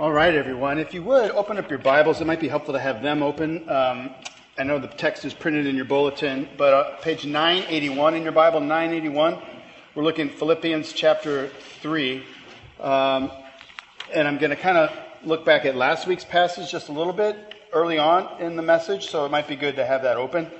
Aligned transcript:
All 0.00 0.12
right, 0.12 0.34
everyone. 0.34 0.78
If 0.78 0.94
you 0.94 1.02
would, 1.02 1.30
open 1.32 1.58
up 1.58 1.68
your 1.68 1.78
Bibles. 1.78 2.22
It 2.22 2.26
might 2.26 2.40
be 2.40 2.48
helpful 2.48 2.72
to 2.72 2.80
have 2.80 3.02
them 3.02 3.22
open. 3.22 3.68
Um, 3.68 4.14
I 4.56 4.62
know 4.62 4.78
the 4.78 4.88
text 4.88 5.26
is 5.26 5.34
printed 5.34 5.66
in 5.66 5.76
your 5.76 5.84
bulletin, 5.84 6.48
but 6.56 6.72
uh, 6.72 6.96
page 7.02 7.26
981 7.26 8.14
in 8.14 8.22
your 8.22 8.32
Bible, 8.32 8.60
981. 8.60 9.36
We're 9.94 10.02
looking 10.02 10.30
at 10.30 10.34
Philippians 10.36 10.94
chapter 10.94 11.48
3. 11.82 12.24
Um, 12.80 13.30
and 14.14 14.26
I'm 14.26 14.38
going 14.38 14.48
to 14.48 14.56
kind 14.56 14.78
of 14.78 14.90
look 15.22 15.44
back 15.44 15.66
at 15.66 15.76
last 15.76 16.06
week's 16.06 16.24
passage 16.24 16.70
just 16.70 16.88
a 16.88 16.92
little 16.92 17.12
bit 17.12 17.36
early 17.74 17.98
on 17.98 18.40
in 18.40 18.56
the 18.56 18.62
message, 18.62 19.08
so 19.08 19.26
it 19.26 19.30
might 19.30 19.48
be 19.48 19.54
good 19.54 19.76
to 19.76 19.84
have 19.84 20.04
that 20.04 20.16
open. 20.16 20.50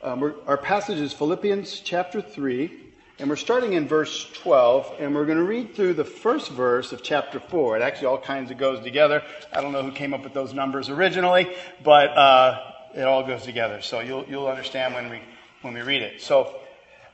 Um, 0.00 0.32
our 0.46 0.56
passage 0.56 1.00
is 1.00 1.12
Philippians 1.12 1.80
chapter 1.80 2.22
3. 2.22 2.85
And 3.18 3.30
we're 3.30 3.36
starting 3.36 3.72
in 3.72 3.88
verse 3.88 4.30
12, 4.42 4.96
and 4.98 5.14
we're 5.14 5.24
going 5.24 5.38
to 5.38 5.44
read 5.44 5.74
through 5.74 5.94
the 5.94 6.04
first 6.04 6.50
verse 6.50 6.92
of 6.92 7.02
chapter 7.02 7.40
4. 7.40 7.78
It 7.78 7.82
actually 7.82 8.08
all 8.08 8.18
kinds 8.18 8.50
of 8.50 8.58
goes 8.58 8.80
together. 8.84 9.22
I 9.50 9.62
don't 9.62 9.72
know 9.72 9.82
who 9.82 9.90
came 9.90 10.12
up 10.12 10.22
with 10.22 10.34
those 10.34 10.52
numbers 10.52 10.90
originally, 10.90 11.50
but 11.82 12.10
uh, 12.10 12.60
it 12.94 13.04
all 13.04 13.26
goes 13.26 13.44
together. 13.44 13.80
So 13.80 14.00
you'll, 14.00 14.26
you'll 14.26 14.48
understand 14.48 14.92
when 14.92 15.08
we, 15.08 15.22
when 15.62 15.72
we 15.72 15.80
read 15.80 16.02
it. 16.02 16.20
So 16.20 16.56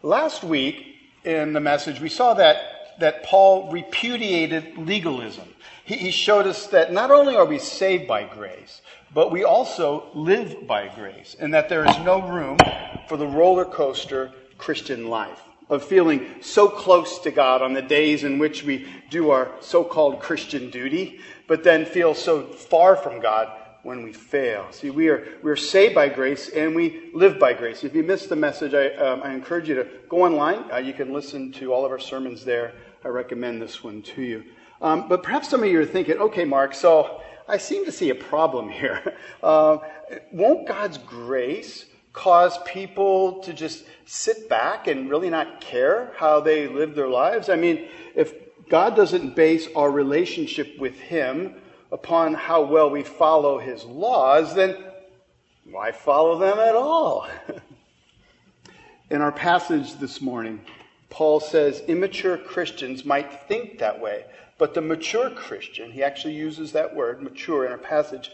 last 0.03 0.43
week 0.43 0.97
in 1.23 1.53
the 1.53 1.61
message, 1.61 2.01
we 2.01 2.09
saw 2.09 2.35
that, 2.35 2.99
that 2.99 3.23
Paul 3.23 3.71
repudiated 3.71 4.77
legalism. 4.79 5.49
He, 5.85 5.95
he 5.99 6.11
showed 6.11 6.49
us 6.49 6.67
that 6.69 6.93
not 6.93 7.13
only 7.13 7.37
are 7.37 7.47
we 7.47 7.61
saved 7.61 8.09
by 8.09 8.25
grace, 8.25 8.83
but 9.15 9.31
we 9.31 9.45
also 9.45 10.09
live 10.15 10.67
by 10.67 10.89
grace, 10.97 11.37
and 11.39 11.55
that 11.55 11.69
there 11.69 11.89
is 11.89 11.97
no 11.99 12.29
room 12.29 12.59
for 13.07 13.17
the 13.17 13.27
roller 13.27 13.65
coaster 13.65 14.33
Christian 14.59 15.09
life 15.09 15.41
of 15.73 15.83
feeling 15.83 16.27
so 16.43 16.69
close 16.69 17.19
to 17.21 17.31
God 17.31 17.63
on 17.63 17.73
the 17.73 17.81
days 17.81 18.25
in 18.25 18.39
which 18.39 18.63
we 18.63 18.87
do 19.09 19.31
our 19.31 19.51
so 19.61 19.83
called 19.83 20.21
Christian 20.21 20.69
duty, 20.69 21.21
but 21.49 21.65
then 21.65 21.87
feel 21.87 22.15
so 22.15 22.43
far 22.43 22.95
from 22.95 23.21
God 23.21 23.51
when 23.83 24.03
we 24.03 24.13
fail. 24.13 24.67
See, 24.71 24.91
we 24.91 25.09
are, 25.09 25.27
we 25.43 25.51
are 25.51 25.57
saved 25.57 25.95
by 25.95 26.11
grace 26.11 26.51
and 26.51 26.75
we 26.75 27.11
live 27.15 27.39
by 27.39 27.55
grace. 27.55 27.85
If 27.85 27.95
you 27.95 28.03
missed 28.03 28.29
the 28.29 28.37
message, 28.37 28.75
I, 28.75 28.89
um, 28.97 29.23
I 29.25 29.33
encourage 29.33 29.67
you 29.67 29.75
to 29.77 29.87
go 30.11 30.25
online. 30.25 30.71
Uh, 30.71 30.77
you 30.77 30.93
can 30.93 31.11
listen 31.11 31.51
to 31.53 31.73
all 31.73 31.87
of 31.87 31.91
our 31.91 31.99
sermons 31.99 32.45
there. 32.45 32.75
I 33.03 33.09
recommend 33.09 33.63
this 33.63 33.83
one 33.83 34.03
to 34.03 34.23
you. 34.23 34.45
Um, 34.83 35.09
but 35.09 35.23
perhaps 35.23 35.49
some 35.49 35.63
of 35.63 35.71
you 35.71 35.81
are 35.81 35.87
thinking, 35.87 36.19
okay, 36.19 36.45
Mark, 36.45 36.75
so 36.75 37.23
I 37.49 37.57
seem 37.57 37.87
to 37.87 37.93
see 37.93 38.11
a 38.11 38.15
problem 38.15 38.69
here. 38.83 39.17
Uh, 39.43 39.79
won't 40.33 40.69
God's 40.69 40.99
grace 40.99 41.87
cause 42.13 42.59
people 42.65 43.41
to 43.41 43.53
just 43.53 43.85
sit 44.05 44.49
back 44.49 44.87
and 44.87 45.09
really 45.09 45.31
not 45.31 45.61
care 45.61 46.13
how 46.17 46.41
they 46.41 46.69
live 46.69 46.95
their 46.95 47.09
lives? 47.09 47.49
I 47.49 47.57
mean, 47.57 47.89
if 48.15 48.35
God 48.69 48.97
doesn't 48.97 49.35
base 49.35 49.69
our 49.75 49.91
relationship 49.91 50.79
with 50.79 50.99
Him 50.99 51.55
upon 51.91 52.35
how 52.35 52.63
well 52.63 52.91
we 52.91 53.03
follow 53.03 53.59
His 53.59 53.85
laws, 53.85 54.55
then 54.55 54.77
why 55.65 55.93
follow 55.93 56.39
them 56.39 56.59
at 56.59 56.75
all? 56.75 57.29
In 59.11 59.21
our 59.21 59.33
passage 59.33 59.95
this 59.97 60.21
morning, 60.21 60.61
Paul 61.11 61.41
says 61.41 61.83
immature 61.87 62.39
Christians 62.39 63.05
might 63.05 63.47
think 63.47 63.79
that 63.79 64.01
way, 64.01 64.25
but 64.57 64.73
the 64.73 64.81
mature 64.81 65.29
Christian, 65.29 65.91
he 65.91 66.03
actually 66.03 66.35
uses 66.35 66.73
that 66.73 66.95
word, 66.97 67.23
mature, 67.23 67.67
in 67.67 67.73
our 67.73 67.77
passage, 67.77 68.31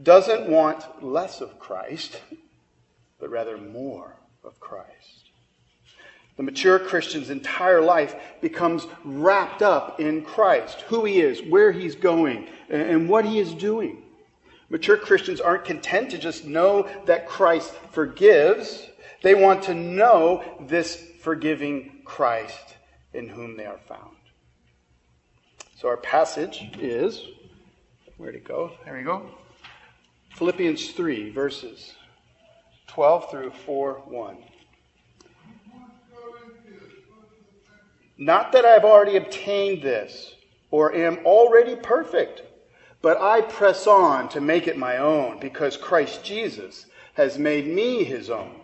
doesn't 0.00 0.48
want 0.48 1.02
less 1.02 1.40
of 1.40 1.58
Christ 1.58 2.20
but 3.20 3.30
rather 3.30 3.56
more 3.58 4.16
of 4.42 4.58
Christ. 4.58 5.30
The 6.36 6.42
mature 6.42 6.78
Christian's 6.78 7.28
entire 7.28 7.82
life 7.82 8.16
becomes 8.40 8.86
wrapped 9.04 9.60
up 9.60 10.00
in 10.00 10.22
Christ, 10.22 10.80
who 10.82 11.04
he 11.04 11.20
is, 11.20 11.42
where 11.42 11.70
he's 11.70 11.94
going, 11.94 12.48
and 12.70 13.08
what 13.08 13.26
he 13.26 13.38
is 13.38 13.52
doing. 13.52 14.02
Mature 14.70 14.96
Christians 14.96 15.40
aren't 15.40 15.64
content 15.64 16.10
to 16.12 16.18
just 16.18 16.46
know 16.46 16.88
that 17.04 17.28
Christ 17.28 17.74
forgives. 17.90 18.88
They 19.22 19.34
want 19.34 19.64
to 19.64 19.74
know 19.74 20.42
this 20.60 20.96
forgiving 21.20 22.00
Christ 22.04 22.76
in 23.12 23.28
whom 23.28 23.56
they 23.56 23.66
are 23.66 23.80
found. 23.86 24.16
So 25.76 25.88
our 25.88 25.96
passage 25.98 26.70
is, 26.78 27.22
where'd 28.16 28.34
it 28.36 28.44
go? 28.44 28.72
There 28.84 28.96
we 28.96 29.02
go. 29.02 29.26
Philippians 30.36 30.92
3, 30.92 31.30
verses 31.32 31.92
12 32.90 33.30
through 33.30 33.50
4 33.50 34.02
1. 34.06 34.36
Not 38.18 38.50
that 38.50 38.64
I've 38.64 38.84
already 38.84 39.16
obtained 39.16 39.80
this 39.80 40.34
or 40.72 40.92
am 40.92 41.18
already 41.24 41.76
perfect, 41.76 42.42
but 43.00 43.16
I 43.20 43.42
press 43.42 43.86
on 43.86 44.28
to 44.30 44.40
make 44.40 44.66
it 44.66 44.76
my 44.76 44.98
own 44.98 45.38
because 45.38 45.76
Christ 45.76 46.24
Jesus 46.24 46.86
has 47.14 47.38
made 47.38 47.68
me 47.68 48.02
his 48.02 48.28
own. 48.28 48.56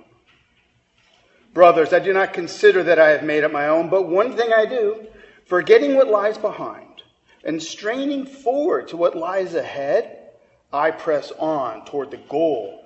Brothers, 1.54 1.92
I 1.92 2.00
do 2.00 2.12
not 2.12 2.32
consider 2.32 2.82
that 2.82 2.98
I 2.98 3.10
have 3.10 3.22
made 3.22 3.44
it 3.44 3.52
my 3.52 3.68
own, 3.68 3.88
but 3.88 4.08
one 4.08 4.36
thing 4.36 4.52
I 4.52 4.66
do, 4.66 5.06
forgetting 5.46 5.94
what 5.94 6.08
lies 6.08 6.36
behind 6.36 7.04
and 7.44 7.62
straining 7.62 8.26
forward 8.26 8.88
to 8.88 8.96
what 8.96 9.16
lies 9.16 9.54
ahead, 9.54 10.32
I 10.72 10.90
press 10.90 11.30
on 11.38 11.84
toward 11.84 12.10
the 12.10 12.20
goal 12.28 12.85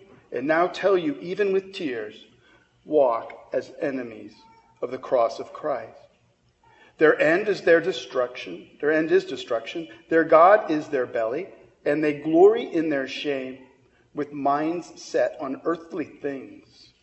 and 0.31 0.47
now 0.47 0.67
tell 0.67 0.97
you, 0.97 1.17
even 1.19 1.51
with 1.51 1.73
tears, 1.73 2.15
walk 2.85 3.49
as 3.53 3.71
enemies 3.81 4.33
of 4.81 4.91
the 4.91 4.97
cross 4.97 5.39
of 5.39 5.53
Christ. 5.53 5.99
Their 6.97 7.19
end 7.19 7.47
is 7.47 7.61
their 7.61 7.81
destruction. 7.81 8.67
Their 8.79 8.91
end 8.91 9.11
is 9.11 9.25
destruction. 9.25 9.87
Their 10.09 10.23
God 10.23 10.69
is 10.69 10.87
their 10.87 11.05
belly, 11.05 11.47
and 11.85 12.03
they 12.03 12.13
glory 12.13 12.63
in 12.63 12.89
their 12.89 13.07
shame 13.07 13.57
with 14.13 14.31
minds 14.31 15.01
set 15.01 15.35
on 15.39 15.61
earthly 15.65 16.05
things. 16.05 16.93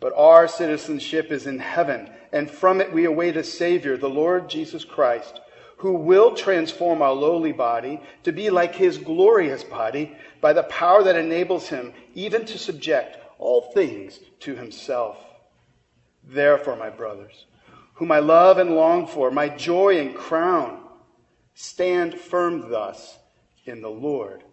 But 0.00 0.14
our 0.16 0.48
citizenship 0.48 1.30
is 1.30 1.46
in 1.46 1.58
heaven, 1.58 2.10
and 2.32 2.50
from 2.50 2.80
it 2.80 2.92
we 2.92 3.04
await 3.04 3.36
a 3.36 3.44
Savior, 3.44 3.96
the 3.96 4.08
Lord 4.08 4.48
Jesus 4.48 4.84
Christ 4.84 5.40
who 5.80 5.94
will 5.94 6.34
transform 6.34 7.00
our 7.00 7.14
lowly 7.14 7.52
body 7.52 7.98
to 8.22 8.32
be 8.32 8.50
like 8.50 8.74
his 8.74 8.98
glorious 8.98 9.64
body 9.64 10.14
by 10.42 10.52
the 10.52 10.62
power 10.64 11.02
that 11.02 11.16
enables 11.16 11.68
him 11.68 11.94
even 12.14 12.44
to 12.44 12.58
subject 12.58 13.16
all 13.38 13.62
things 13.72 14.20
to 14.38 14.54
himself. 14.54 15.16
Therefore, 16.22 16.76
my 16.76 16.90
brothers, 16.90 17.46
whom 17.94 18.12
I 18.12 18.18
love 18.18 18.58
and 18.58 18.76
long 18.76 19.06
for, 19.06 19.30
my 19.30 19.48
joy 19.48 19.98
and 19.98 20.14
crown, 20.14 20.82
stand 21.54 22.14
firm 22.14 22.70
thus 22.70 23.18
in 23.64 23.80
the 23.80 23.88
Lord, 23.88 24.44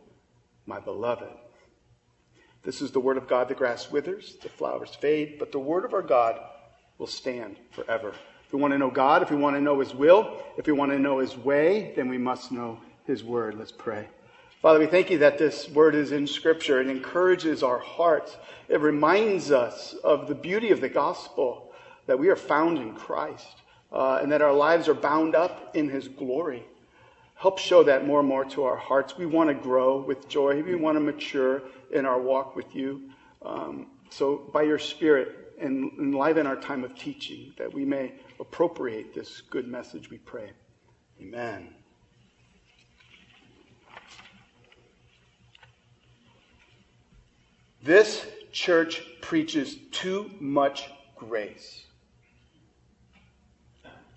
my 0.65 0.79
beloved. 0.79 1.27
This 2.63 2.81
is 2.81 2.91
the 2.91 3.01
word 3.01 3.17
of 3.17 3.27
God. 3.27 3.49
The 3.49 3.53
grass 3.53 3.91
withers, 3.91 4.37
the 4.41 4.47
flowers 4.47 4.95
fade, 4.95 5.39
but 5.39 5.51
the 5.51 5.59
word 5.59 5.83
of 5.83 5.93
our 5.93 6.01
God 6.01 6.39
will 6.97 7.05
stand 7.05 7.57
forever. 7.71 8.13
If 8.47 8.53
we 8.53 8.61
want 8.61 8.71
to 8.71 8.77
know 8.77 8.89
God, 8.89 9.23
if 9.23 9.29
we 9.29 9.35
want 9.35 9.57
to 9.57 9.61
know 9.61 9.81
His 9.81 9.93
will, 9.93 10.41
if 10.55 10.67
we 10.67 10.71
want 10.71 10.93
to 10.93 10.99
know 10.99 11.19
His 11.19 11.35
way, 11.35 11.91
then 11.97 12.07
we 12.07 12.17
must 12.17 12.49
know 12.49 12.79
His 13.05 13.21
word. 13.21 13.55
Let's 13.59 13.73
pray. 13.73 14.07
Father, 14.61 14.79
we 14.79 14.85
thank 14.85 15.09
you 15.09 15.17
that 15.17 15.37
this 15.37 15.67
word 15.67 15.95
is 15.95 16.13
in 16.13 16.25
Scripture. 16.25 16.79
It 16.79 16.87
encourages 16.87 17.61
our 17.61 17.77
hearts. 17.77 18.37
It 18.69 18.79
reminds 18.79 19.51
us 19.51 19.95
of 20.01 20.29
the 20.29 20.33
beauty 20.33 20.71
of 20.71 20.79
the 20.79 20.87
gospel, 20.87 21.73
that 22.05 22.17
we 22.17 22.29
are 22.29 22.37
found 22.37 22.77
in 22.77 22.93
Christ, 22.93 23.63
uh, 23.91 24.19
and 24.21 24.31
that 24.31 24.41
our 24.41 24.53
lives 24.53 24.87
are 24.87 24.93
bound 24.93 25.35
up 25.35 25.75
in 25.75 25.89
His 25.89 26.07
glory. 26.07 26.63
Help 27.35 27.59
show 27.59 27.83
that 27.83 28.07
more 28.07 28.21
and 28.21 28.29
more 28.29 28.45
to 28.45 28.63
our 28.63 28.77
hearts. 28.77 29.17
We 29.17 29.25
want 29.25 29.49
to 29.49 29.55
grow 29.55 29.99
with 29.99 30.29
joy. 30.29 30.63
We 30.63 30.75
want 30.75 30.95
to 30.95 31.01
mature 31.01 31.63
in 31.91 32.05
our 32.05 32.21
walk 32.21 32.55
with 32.55 32.73
you. 32.73 33.09
Um, 33.41 33.87
so, 34.09 34.49
by 34.53 34.61
your 34.61 34.79
Spirit, 34.79 35.53
enliven 35.61 36.47
our 36.47 36.55
time 36.55 36.85
of 36.85 36.95
teaching, 36.95 37.53
that 37.57 37.73
we 37.73 37.83
may 37.83 38.13
appropriate 38.39 39.13
this 39.13 39.41
good 39.41 39.67
message, 39.67 40.09
we 40.09 40.17
pray. 40.17 40.51
Amen. 41.21 41.73
This 47.83 48.25
church 48.51 49.01
preaches 49.21 49.77
too 49.91 50.29
much 50.39 50.89
grace. 51.15 51.85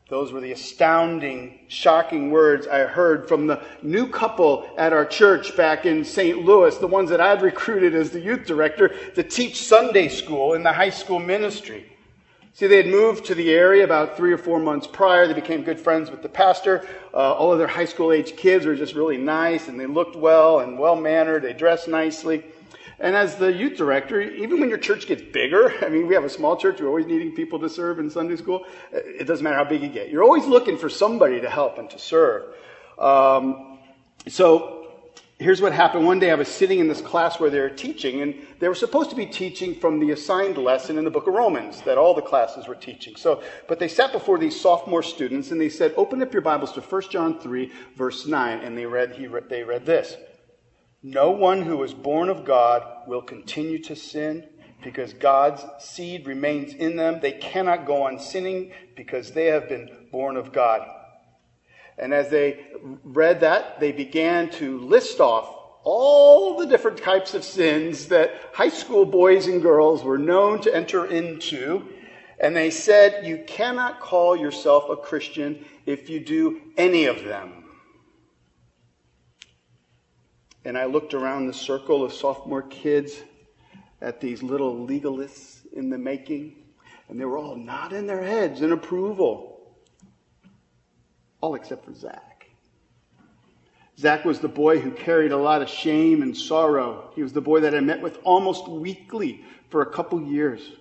Those 0.08 0.32
were 0.32 0.40
the 0.40 0.50
astounding, 0.50 1.60
shocking 1.68 2.32
words 2.32 2.66
I 2.66 2.80
heard 2.80 3.28
from 3.28 3.46
the 3.46 3.62
new 3.80 4.08
couple 4.08 4.68
at 4.76 4.92
our 4.92 5.06
church 5.06 5.56
back 5.56 5.86
in 5.86 6.04
St. 6.04 6.44
Louis, 6.44 6.76
the 6.78 6.88
ones 6.88 7.10
that 7.10 7.20
I'd 7.20 7.42
recruited 7.42 7.94
as 7.94 8.10
the 8.10 8.20
youth 8.20 8.44
director 8.44 8.88
to 9.14 9.22
teach 9.22 9.64
Sunday 9.64 10.08
school 10.08 10.54
in 10.54 10.64
the 10.64 10.72
high 10.72 10.90
school 10.90 11.20
ministry. 11.20 11.96
See, 12.60 12.66
they 12.66 12.76
had 12.76 12.88
moved 12.88 13.24
to 13.24 13.34
the 13.34 13.52
area 13.52 13.84
about 13.84 14.18
three 14.18 14.34
or 14.34 14.36
four 14.36 14.58
months 14.60 14.86
prior. 14.86 15.26
They 15.26 15.32
became 15.32 15.62
good 15.62 15.80
friends 15.80 16.10
with 16.10 16.20
the 16.20 16.28
pastor. 16.28 16.86
Uh, 17.14 17.32
all 17.32 17.50
of 17.50 17.58
their 17.58 17.66
high 17.66 17.86
school 17.86 18.12
age 18.12 18.36
kids 18.36 18.66
were 18.66 18.76
just 18.76 18.94
really 18.94 19.16
nice 19.16 19.68
and 19.68 19.80
they 19.80 19.86
looked 19.86 20.14
well 20.14 20.60
and 20.60 20.78
well 20.78 20.94
mannered. 20.94 21.42
They 21.42 21.54
dressed 21.54 21.88
nicely. 21.88 22.44
And 22.98 23.16
as 23.16 23.36
the 23.36 23.50
youth 23.50 23.78
director, 23.78 24.20
even 24.20 24.60
when 24.60 24.68
your 24.68 24.76
church 24.76 25.06
gets 25.06 25.22
bigger, 25.22 25.72
I 25.82 25.88
mean, 25.88 26.06
we 26.06 26.12
have 26.12 26.24
a 26.24 26.28
small 26.28 26.54
church, 26.54 26.82
we're 26.82 26.88
always 26.88 27.06
needing 27.06 27.34
people 27.34 27.58
to 27.60 27.70
serve 27.70 27.98
in 27.98 28.10
Sunday 28.10 28.36
school. 28.36 28.66
It 28.92 29.26
doesn't 29.26 29.42
matter 29.42 29.56
how 29.56 29.64
big 29.64 29.80
you 29.80 29.88
get. 29.88 30.10
You're 30.10 30.22
always 30.22 30.44
looking 30.44 30.76
for 30.76 30.90
somebody 30.90 31.40
to 31.40 31.48
help 31.48 31.78
and 31.78 31.88
to 31.88 31.98
serve. 31.98 32.54
Um, 32.98 33.78
so 34.28 34.79
here's 35.40 35.62
what 35.62 35.72
happened. 35.72 36.06
One 36.06 36.18
day 36.18 36.30
I 36.30 36.34
was 36.34 36.48
sitting 36.48 36.78
in 36.78 36.88
this 36.88 37.00
class 37.00 37.40
where 37.40 37.50
they 37.50 37.60
were 37.60 37.70
teaching, 37.70 38.20
and 38.20 38.34
they 38.60 38.68
were 38.68 38.74
supposed 38.74 39.10
to 39.10 39.16
be 39.16 39.26
teaching 39.26 39.74
from 39.74 39.98
the 39.98 40.12
assigned 40.12 40.58
lesson 40.58 40.98
in 40.98 41.04
the 41.04 41.10
book 41.10 41.26
of 41.26 41.34
Romans 41.34 41.80
that 41.82 41.98
all 41.98 42.14
the 42.14 42.22
classes 42.22 42.68
were 42.68 42.74
teaching. 42.74 43.16
So, 43.16 43.42
but 43.66 43.78
they 43.78 43.88
sat 43.88 44.12
before 44.12 44.38
these 44.38 44.60
sophomore 44.60 45.02
students 45.02 45.50
and 45.50 45.60
they 45.60 45.70
said, 45.70 45.94
open 45.96 46.22
up 46.22 46.32
your 46.32 46.42
Bibles 46.42 46.72
to 46.72 46.80
1 46.80 47.02
John 47.10 47.40
3, 47.40 47.72
verse 47.96 48.26
9. 48.26 48.60
And 48.60 48.76
they 48.76 48.86
read, 48.86 49.12
he, 49.12 49.26
they 49.48 49.64
read 49.64 49.86
this. 49.86 50.16
No 51.02 51.30
one 51.30 51.62
who 51.62 51.82
is 51.82 51.94
born 51.94 52.28
of 52.28 52.44
God 52.44 52.84
will 53.06 53.22
continue 53.22 53.78
to 53.84 53.96
sin 53.96 54.46
because 54.84 55.14
God's 55.14 55.64
seed 55.78 56.26
remains 56.26 56.74
in 56.74 56.96
them. 56.96 57.20
They 57.20 57.32
cannot 57.32 57.86
go 57.86 58.02
on 58.02 58.18
sinning 58.18 58.72
because 58.94 59.32
they 59.32 59.46
have 59.46 59.68
been 59.68 60.08
born 60.12 60.36
of 60.36 60.52
God. 60.52 60.86
And 62.00 62.14
as 62.14 62.30
they 62.30 62.64
read 63.04 63.40
that, 63.40 63.78
they 63.78 63.92
began 63.92 64.48
to 64.52 64.78
list 64.78 65.20
off 65.20 65.54
all 65.84 66.58
the 66.58 66.66
different 66.66 66.98
types 66.98 67.34
of 67.34 67.44
sins 67.44 68.06
that 68.08 68.32
high 68.54 68.70
school 68.70 69.04
boys 69.04 69.46
and 69.46 69.60
girls 69.60 70.02
were 70.02 70.18
known 70.18 70.62
to 70.62 70.74
enter 70.74 71.04
into. 71.04 71.86
And 72.40 72.56
they 72.56 72.70
said, 72.70 73.26
You 73.26 73.44
cannot 73.46 74.00
call 74.00 74.34
yourself 74.34 74.88
a 74.88 74.96
Christian 74.96 75.62
if 75.84 76.08
you 76.08 76.20
do 76.20 76.62
any 76.78 77.04
of 77.04 77.22
them. 77.22 77.64
And 80.64 80.78
I 80.78 80.86
looked 80.86 81.12
around 81.12 81.46
the 81.46 81.54
circle 81.54 82.02
of 82.02 82.14
sophomore 82.14 82.62
kids 82.62 83.22
at 84.00 84.22
these 84.22 84.42
little 84.42 84.86
legalists 84.86 85.66
in 85.74 85.90
the 85.90 85.98
making, 85.98 86.56
and 87.08 87.20
they 87.20 87.26
were 87.26 87.36
all 87.36 87.56
nodding 87.56 88.06
their 88.06 88.22
heads 88.22 88.62
in 88.62 88.72
approval. 88.72 89.49
All 91.40 91.54
except 91.54 91.84
for 91.84 91.94
Zach. 91.94 92.46
Zach 93.98 94.24
was 94.24 94.40
the 94.40 94.48
boy 94.48 94.78
who 94.78 94.90
carried 94.90 95.32
a 95.32 95.36
lot 95.36 95.62
of 95.62 95.68
shame 95.68 96.22
and 96.22 96.36
sorrow. 96.36 97.10
He 97.14 97.22
was 97.22 97.32
the 97.32 97.40
boy 97.40 97.60
that 97.60 97.74
I 97.74 97.80
met 97.80 98.00
with 98.00 98.18
almost 98.24 98.66
weekly 98.66 99.44
for 99.68 99.82
a 99.82 99.90
couple 99.90 100.22
years, 100.22 100.72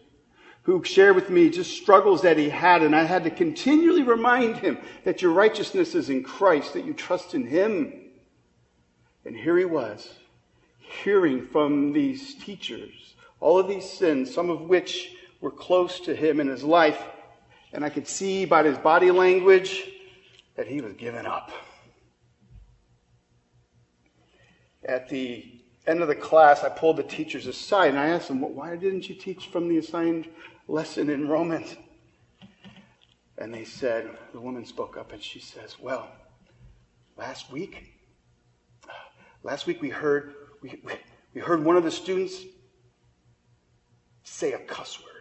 who 0.64 0.84
shared 0.84 1.16
with 1.16 1.30
me 1.30 1.50
just 1.50 1.76
struggles 1.76 2.22
that 2.22 2.38
he 2.38 2.50
had, 2.50 2.82
and 2.82 2.96
I 2.96 3.04
had 3.04 3.26
to 3.26 3.30
continually 3.30 4.04
remind 4.04 4.58
him 4.58 4.78
that 5.04 5.22
your 5.22 5.32
righteousness 5.32 5.96
is 5.96 6.10
in 6.10 6.24
Christ, 6.24 6.74
that 6.74 6.86
you 6.86 6.94
trust 6.94 7.34
in 7.34 7.46
Him. 7.46 7.94
And 9.26 9.36
here 9.36 9.58
he 9.58 9.66
was, 9.66 10.10
hearing 10.80 11.46
from 11.46 11.92
these 11.92 12.36
teachers 12.36 13.16
all 13.40 13.60
of 13.60 13.68
these 13.68 13.90
sins, 13.90 14.34
some 14.34 14.50
of 14.50 14.62
which 14.62 15.16
were 15.42 15.52
close 15.52 16.00
to 16.02 16.16
him 16.16 16.40
in 16.40 16.48
his 16.48 16.64
life. 16.64 17.02
And 17.74 17.86
I 17.86 17.90
could 17.90 18.08
see 18.08 18.46
by 18.46 18.64
his 18.64 18.78
body 18.78 19.12
language 19.12 19.90
that 20.60 20.68
he 20.68 20.82
was 20.82 20.92
giving 20.94 21.26
up. 21.26 21.52
At 24.84 25.08
the 25.08 25.64
end 25.88 26.02
of 26.02 26.10
the 26.10 26.16
class, 26.16 26.64
I 26.66 26.70
pulled 26.70 26.98
the 26.98 27.04
teachers 27.04 27.48
aside 27.48 27.92
and 27.92 27.98
I 27.98 28.10
asked 28.10 28.28
them, 28.28 28.42
Why 28.42 28.76
didn't 28.76 29.08
you 29.08 29.16
teach 29.16 29.48
from 29.48 29.70
the 29.70 29.78
assigned 29.78 30.28
lesson 30.68 31.10
in 31.10 31.30
Romans? 31.30 31.78
And 33.38 33.54
they 33.54 33.64
said, 33.64 34.10
The 34.34 34.42
woman 34.42 34.66
spoke 34.66 34.98
up 34.98 35.14
and 35.14 35.24
she 35.24 35.40
says, 35.40 35.78
Well, 35.80 36.10
last 37.18 37.52
week 37.52 37.96
Last 39.44 39.68
week 39.68 39.82
we 39.82 39.90
heard, 39.90 40.34
we, 40.62 40.82
we 41.34 41.40
heard 41.42 41.64
one 41.64 41.78
of 41.78 41.84
the 41.84 41.92
students 41.92 42.44
say 44.24 44.52
a 44.52 44.60
cuss 44.60 45.00
word. 45.00 45.19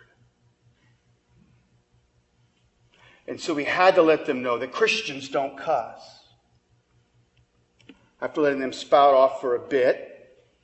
And 3.29 3.39
so 3.39 3.53
we 3.53 3.65
had 3.65 3.95
to 3.97 4.03
let 4.03 4.25
them 4.25 4.43
know 4.43 4.59
that 4.59 4.73
Christians 4.73 5.29
don't 5.29 5.59
cuss. 5.59 6.01
After 8.23 8.41
letting 8.41 8.61
them 8.61 8.73
spout 8.73 9.15
off 9.15 9.43
for 9.43 9.55
a 9.55 9.61
bit, 9.61 10.08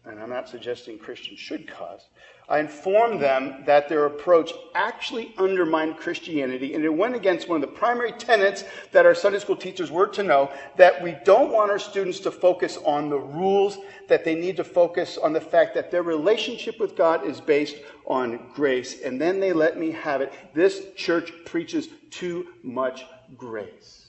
and 0.06 0.21
I'm 0.21 0.31
not 0.31 0.49
suggesting 0.49 0.99
Christians 0.99 1.41
should 1.41 1.67
cuss, 1.67 2.09
I 2.47 2.59
informed 2.59 3.23
them 3.23 3.65
that 3.65 3.89
their 3.89 4.05
approach 4.05 4.53
actually 4.75 5.33
undermined 5.39 5.97
Christianity, 5.97 6.75
and 6.75 6.85
it 6.85 6.91
went 6.91 7.15
against 7.15 7.49
one 7.49 7.62
of 7.62 7.62
the 7.62 7.75
primary 7.75 8.12
tenets 8.12 8.65
that 8.93 9.06
our 9.06 9.15
Sunday 9.15 9.39
school 9.39 9.56
teachers 9.56 9.91
were 9.91 10.09
to 10.09 10.23
know 10.23 10.51
that 10.77 11.03
we 11.03 11.17
don't 11.25 11.51
want 11.51 11.71
our 11.71 11.79
students 11.79 12.21
to 12.21 12.31
focus 12.31 12.79
on 12.85 13.09
the 13.09 13.19
rules, 13.19 13.79
that 14.09 14.25
they 14.25 14.35
need 14.35 14.59
to 14.59 14.65
focus 14.65 15.17
on 15.17 15.33
the 15.33 15.41
fact 15.41 15.75
that 15.75 15.91
their 15.91 16.03
relationship 16.03 16.79
with 16.79 16.97
God 16.97 17.27
is 17.27 17.41
based 17.41 17.77
on 18.06 18.51
grace. 18.55 19.01
And 19.01 19.19
then 19.19 19.41
they 19.41 19.55
let 19.55 19.79
me 19.79 19.91
have 19.93 20.21
it. 20.21 20.31
This 20.53 20.93
church 20.97 21.33
preaches 21.47 21.89
too 22.11 22.49
much 22.62 23.06
grace. 23.39 24.09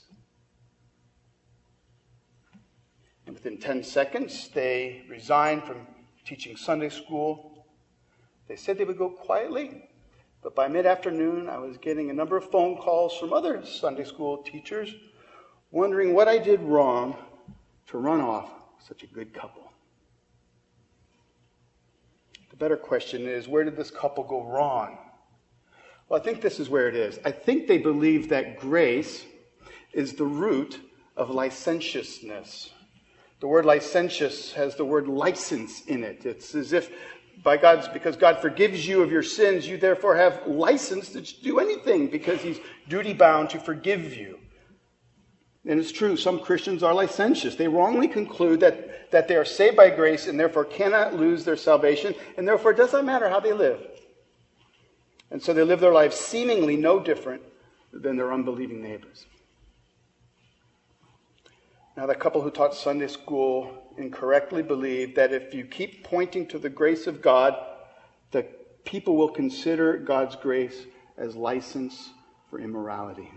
And 3.28 3.35
within 3.46 3.60
10 3.60 3.84
seconds, 3.84 4.50
they 4.56 5.04
resigned 5.08 5.64
from 5.64 5.86
teaching 6.26 6.58
Sunday 6.58 6.90
school 6.90 7.56
they 8.48 8.56
said 8.56 8.78
they 8.78 8.84
would 8.84 8.98
go 8.98 9.10
quietly, 9.10 9.90
but 10.44 10.56
by 10.56 10.68
mid 10.68 10.86
afternoon, 10.86 11.50
I 11.50 11.58
was 11.58 11.78
getting 11.78 12.10
a 12.10 12.14
number 12.14 12.38
of 12.38 12.50
phone 12.52 12.78
calls 12.78 13.18
from 13.18 13.34
other 13.34 13.66
Sunday 13.66 14.04
school 14.04 14.38
teachers 14.38 14.94
wondering 15.72 16.14
what 16.14 16.28
I 16.28 16.38
did 16.38 16.62
wrong 16.62 17.18
to 17.88 17.98
run 17.98 18.22
off 18.22 18.52
such 18.88 19.04
a 19.04 19.08
good 19.08 19.34
couple. 19.34 19.64
The 22.52 22.56
better 22.56 22.78
question 22.78 23.28
is 23.28 23.48
where 23.48 23.64
did 23.64 23.76
this 23.76 23.90
couple 23.90 24.24
go 24.24 24.44
wrong? 24.44 25.00
Well, 26.08 26.20
I 26.20 26.24
think 26.24 26.42
this 26.42 26.60
is 26.60 26.70
where 26.70 26.88
it 26.88 26.96
is. 26.96 27.20
I 27.26 27.32
think 27.32 27.68
they 27.68 27.80
believe 27.80 28.30
that 28.30 28.60
grace 28.60 29.26
is 29.92 30.14
the 30.14 30.26
root 30.26 30.80
of 31.18 31.32
licentiousness. 31.32 32.70
The 33.40 33.48
word 33.48 33.66
licentious 33.66 34.54
has 34.54 34.76
the 34.76 34.86
word 34.86 35.08
license 35.08 35.86
in 35.86 36.04
it. 36.04 36.26
It's 36.26 36.56
as 36.56 36.74
if 36.74 36.90
by 37.44 37.58
God's, 37.58 37.88
because 37.90 38.16
God 38.16 38.42
forgives 38.42 38.88
you 38.88 39.02
of 39.02 39.12
your 39.12 39.24
sins, 39.24 39.68
you 39.68 39.78
therefore 39.78 40.16
have 40.16 40.48
license 40.48 41.10
to 41.12 41.22
do 41.22 41.60
anything 41.60 42.08
because 42.08 42.42
He's 42.42 42.60
duty 42.88 43.14
bound 43.14 43.50
to 43.52 43.60
forgive 43.60 44.16
you. 44.16 44.40
And 45.68 45.80
it's 45.80 45.92
true, 45.92 46.16
some 46.16 46.40
Christians 46.40 46.84
are 46.84 46.94
licentious. 46.94 47.56
They 47.56 47.68
wrongly 47.68 48.08
conclude 48.08 48.60
that, 48.60 49.12
that 49.12 49.28
they 49.28 49.36
are 49.36 49.46
saved 49.46 49.76
by 49.76 49.90
grace 49.90 50.28
and 50.28 50.40
therefore 50.40 50.66
cannot 50.66 51.16
lose 51.16 51.44
their 51.44 51.58
salvation, 51.58 52.14
and 52.38 52.48
therefore 52.48 52.72
it 52.72 52.78
doesn't 52.78 53.06
matter 53.06 53.30
how 53.30 53.40
they 53.40 53.54
live. 53.54 53.82
And 55.32 55.42
so 55.42 55.54
they 55.54 55.64
live 55.64 55.80
their 55.80 55.94
lives 55.94 56.16
seemingly 56.16 56.78
no 56.78 57.00
different 57.00 57.42
than 57.92 58.16
their 58.16 58.32
unbelieving 58.32 58.82
neighbors. 58.82 59.26
Now, 61.98 62.06
the 62.06 62.16
couple 62.16 62.42
who 62.42 62.52
taught 62.52 62.76
Sunday 62.76 63.08
school 63.08 63.72
incorrectly 63.98 64.62
believe 64.62 65.16
that 65.16 65.32
if 65.32 65.54
you 65.54 65.64
keep 65.64 66.04
pointing 66.04 66.46
to 66.48 66.60
the 66.60 66.70
grace 66.70 67.08
of 67.08 67.22
God, 67.22 67.56
the 68.32 68.46
people 68.84 69.16
will 69.16 69.30
consider 69.30 69.98
God's 69.98 70.36
grace 70.36 70.86
as 71.18 71.38
license 71.38 72.10
for 72.50 72.60
immorality. 72.60 73.32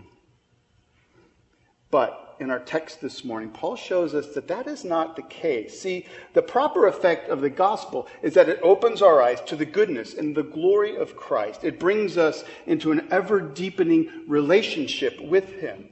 But 1.89 2.35
in 2.41 2.51
our 2.51 2.59
text 2.59 2.99
this 2.99 3.23
morning, 3.23 3.49
Paul 3.49 3.77
shows 3.77 4.13
us 4.13 4.33
that 4.33 4.49
that 4.49 4.67
is 4.67 4.83
not 4.83 5.15
the 5.15 5.23
case. 5.23 5.79
See, 5.79 6.05
the 6.33 6.41
proper 6.41 6.85
effect 6.85 7.29
of 7.29 7.39
the 7.39 7.49
gospel 7.49 8.07
is 8.21 8.33
that 8.33 8.49
it 8.49 8.59
opens 8.61 9.01
our 9.01 9.21
eyes 9.21 9.41
to 9.41 9.55
the 9.55 9.65
goodness 9.65 10.13
and 10.13 10.35
the 10.35 10.43
glory 10.43 10.97
of 10.97 11.15
Christ. 11.15 11.63
It 11.63 11.79
brings 11.79 12.17
us 12.17 12.43
into 12.65 12.91
an 12.91 13.07
ever 13.09 13.39
deepening 13.39 14.25
relationship 14.27 15.19
with 15.21 15.53
Him. 15.53 15.89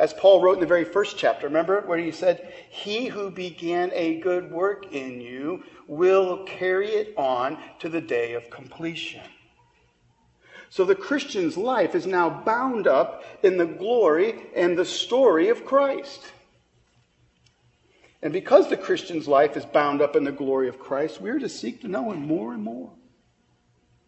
As 0.00 0.14
Paul 0.14 0.40
wrote 0.40 0.54
in 0.54 0.60
the 0.60 0.66
very 0.66 0.86
first 0.86 1.18
chapter, 1.18 1.46
remember 1.46 1.82
where 1.82 1.98
he 1.98 2.10
said, 2.10 2.54
He 2.70 3.08
who 3.08 3.30
began 3.30 3.90
a 3.92 4.18
good 4.20 4.50
work 4.50 4.94
in 4.94 5.20
you 5.20 5.62
will 5.86 6.44
carry 6.44 6.88
it 6.88 7.12
on 7.18 7.58
to 7.80 7.90
the 7.90 8.00
day 8.00 8.32
of 8.32 8.48
completion. 8.48 9.20
So 10.70 10.86
the 10.86 10.94
Christian's 10.94 11.58
life 11.58 11.94
is 11.94 12.06
now 12.06 12.30
bound 12.30 12.86
up 12.86 13.24
in 13.42 13.58
the 13.58 13.66
glory 13.66 14.40
and 14.56 14.78
the 14.78 14.86
story 14.86 15.50
of 15.50 15.66
Christ. 15.66 16.32
And 18.22 18.32
because 18.32 18.70
the 18.70 18.78
Christian's 18.78 19.28
life 19.28 19.54
is 19.54 19.66
bound 19.66 20.00
up 20.00 20.16
in 20.16 20.24
the 20.24 20.32
glory 20.32 20.70
of 20.70 20.78
Christ, 20.78 21.20
we're 21.20 21.38
to 21.40 21.48
seek 21.50 21.82
to 21.82 21.88
know 21.88 22.10
Him 22.10 22.26
more 22.26 22.54
and 22.54 22.62
more. 22.62 22.90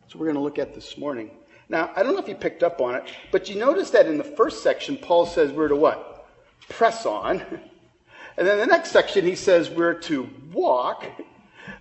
So 0.08 0.18
we're 0.18 0.26
going 0.26 0.36
to 0.36 0.42
look 0.42 0.58
at 0.58 0.74
this 0.74 0.96
morning. 0.96 1.32
Now, 1.72 1.90
I 1.96 2.02
don't 2.02 2.12
know 2.12 2.20
if 2.20 2.28
you 2.28 2.34
picked 2.34 2.62
up 2.62 2.82
on 2.82 2.96
it, 2.96 3.04
but 3.30 3.48
you 3.48 3.56
notice 3.56 3.90
that 3.90 4.06
in 4.06 4.18
the 4.18 4.24
first 4.24 4.62
section, 4.62 4.98
Paul 4.98 5.24
says 5.24 5.50
we're 5.50 5.68
to 5.68 5.74
what? 5.74 6.28
Press 6.68 7.04
on. 7.04 7.42
And 8.34 8.46
then 8.46 8.56
the 8.56 8.66
next 8.66 8.92
section, 8.92 9.26
he 9.26 9.34
says 9.34 9.68
we're 9.68 9.92
to 10.04 10.26
walk. 10.54 11.04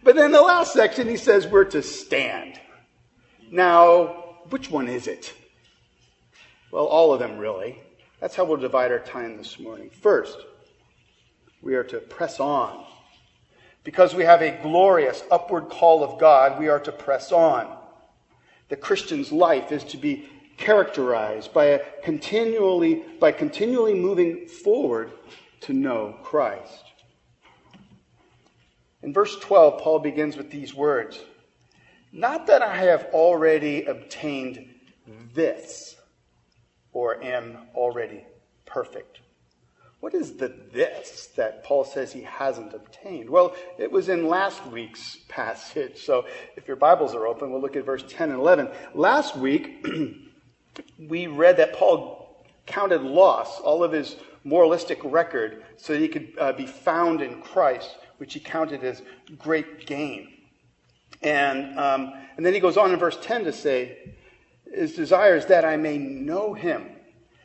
But 0.03 0.17
then 0.17 0.33
the 0.33 0.41
last 0.41 0.73
section, 0.73 1.07
he 1.07 1.15
says 1.15 1.47
we're 1.47 1.63
to 1.63 1.81
stand. 1.81 2.59
Now, 3.49 4.39
which 4.49 4.69
one 4.69 4.89
is 4.89 5.07
it? 5.07 5.31
Well, 6.69 6.87
all 6.87 7.13
of 7.13 7.21
them, 7.21 7.37
really. 7.37 7.81
That's 8.19 8.35
how 8.35 8.43
we'll 8.43 8.57
divide 8.57 8.91
our 8.91 8.99
time 8.99 9.37
this 9.37 9.59
morning. 9.59 9.91
First, 9.91 10.39
we 11.61 11.75
are 11.75 11.85
to 11.85 11.99
press 11.99 12.41
on. 12.41 12.83
Because 13.85 14.13
we 14.13 14.25
have 14.25 14.41
a 14.41 14.59
glorious 14.61 15.23
upward 15.31 15.69
call 15.69 16.03
of 16.03 16.19
God, 16.19 16.59
we 16.59 16.67
are 16.67 16.81
to 16.81 16.91
press 16.91 17.31
on. 17.31 17.77
The 18.71 18.77
Christian's 18.77 19.33
life 19.33 19.73
is 19.73 19.83
to 19.83 19.97
be 19.97 20.29
characterized 20.55 21.53
by 21.53 21.65
a 21.65 21.79
continually 22.03 23.03
by 23.19 23.33
continually 23.33 23.93
moving 23.93 24.47
forward 24.47 25.11
to 25.59 25.73
know 25.73 26.15
Christ. 26.23 26.85
In 29.03 29.11
verse 29.11 29.37
12, 29.39 29.81
Paul 29.81 29.99
begins 29.99 30.37
with 30.37 30.49
these 30.49 30.73
words 30.73 31.19
Not 32.13 32.47
that 32.47 32.61
I 32.61 32.77
have 32.77 33.07
already 33.11 33.83
obtained 33.83 34.73
this 35.33 35.97
or 36.93 37.21
am 37.21 37.57
already 37.75 38.25
perfect. 38.65 39.19
What 40.01 40.15
is 40.15 40.33
the 40.33 40.51
this 40.73 41.27
that 41.35 41.63
Paul 41.63 41.85
says 41.85 42.11
he 42.11 42.23
hasn't 42.23 42.73
obtained? 42.73 43.29
Well, 43.29 43.55
it 43.77 43.91
was 43.91 44.09
in 44.09 44.27
last 44.27 44.65
week's 44.65 45.19
passage. 45.29 46.03
So 46.03 46.25
if 46.57 46.67
your 46.67 46.75
Bibles 46.75 47.13
are 47.13 47.27
open, 47.27 47.51
we'll 47.51 47.61
look 47.61 47.75
at 47.75 47.85
verse 47.85 48.03
10 48.09 48.31
and 48.31 48.39
11. 48.39 48.69
Last 48.95 49.37
week, 49.37 49.85
we 51.07 51.27
read 51.27 51.57
that 51.57 51.73
Paul 51.73 52.43
counted 52.65 53.03
loss, 53.03 53.59
all 53.59 53.83
of 53.83 53.91
his 53.91 54.15
moralistic 54.43 54.99
record, 55.03 55.63
so 55.77 55.93
that 55.93 56.01
he 56.01 56.07
could 56.07 56.33
uh, 56.39 56.53
be 56.53 56.65
found 56.65 57.21
in 57.21 57.39
Christ, 57.39 57.95
which 58.17 58.33
he 58.33 58.39
counted 58.39 58.83
as 58.83 59.03
great 59.37 59.85
gain. 59.85 60.29
And, 61.21 61.77
um, 61.77 62.13
and 62.37 62.45
then 62.45 62.55
he 62.55 62.59
goes 62.59 62.75
on 62.75 62.91
in 62.91 62.97
verse 62.97 63.19
10 63.21 63.43
to 63.43 63.53
say, 63.53 64.15
His 64.73 64.95
desire 64.95 65.35
is 65.35 65.45
that 65.45 65.63
I 65.63 65.77
may 65.77 65.99
know 65.99 66.55
him 66.55 66.87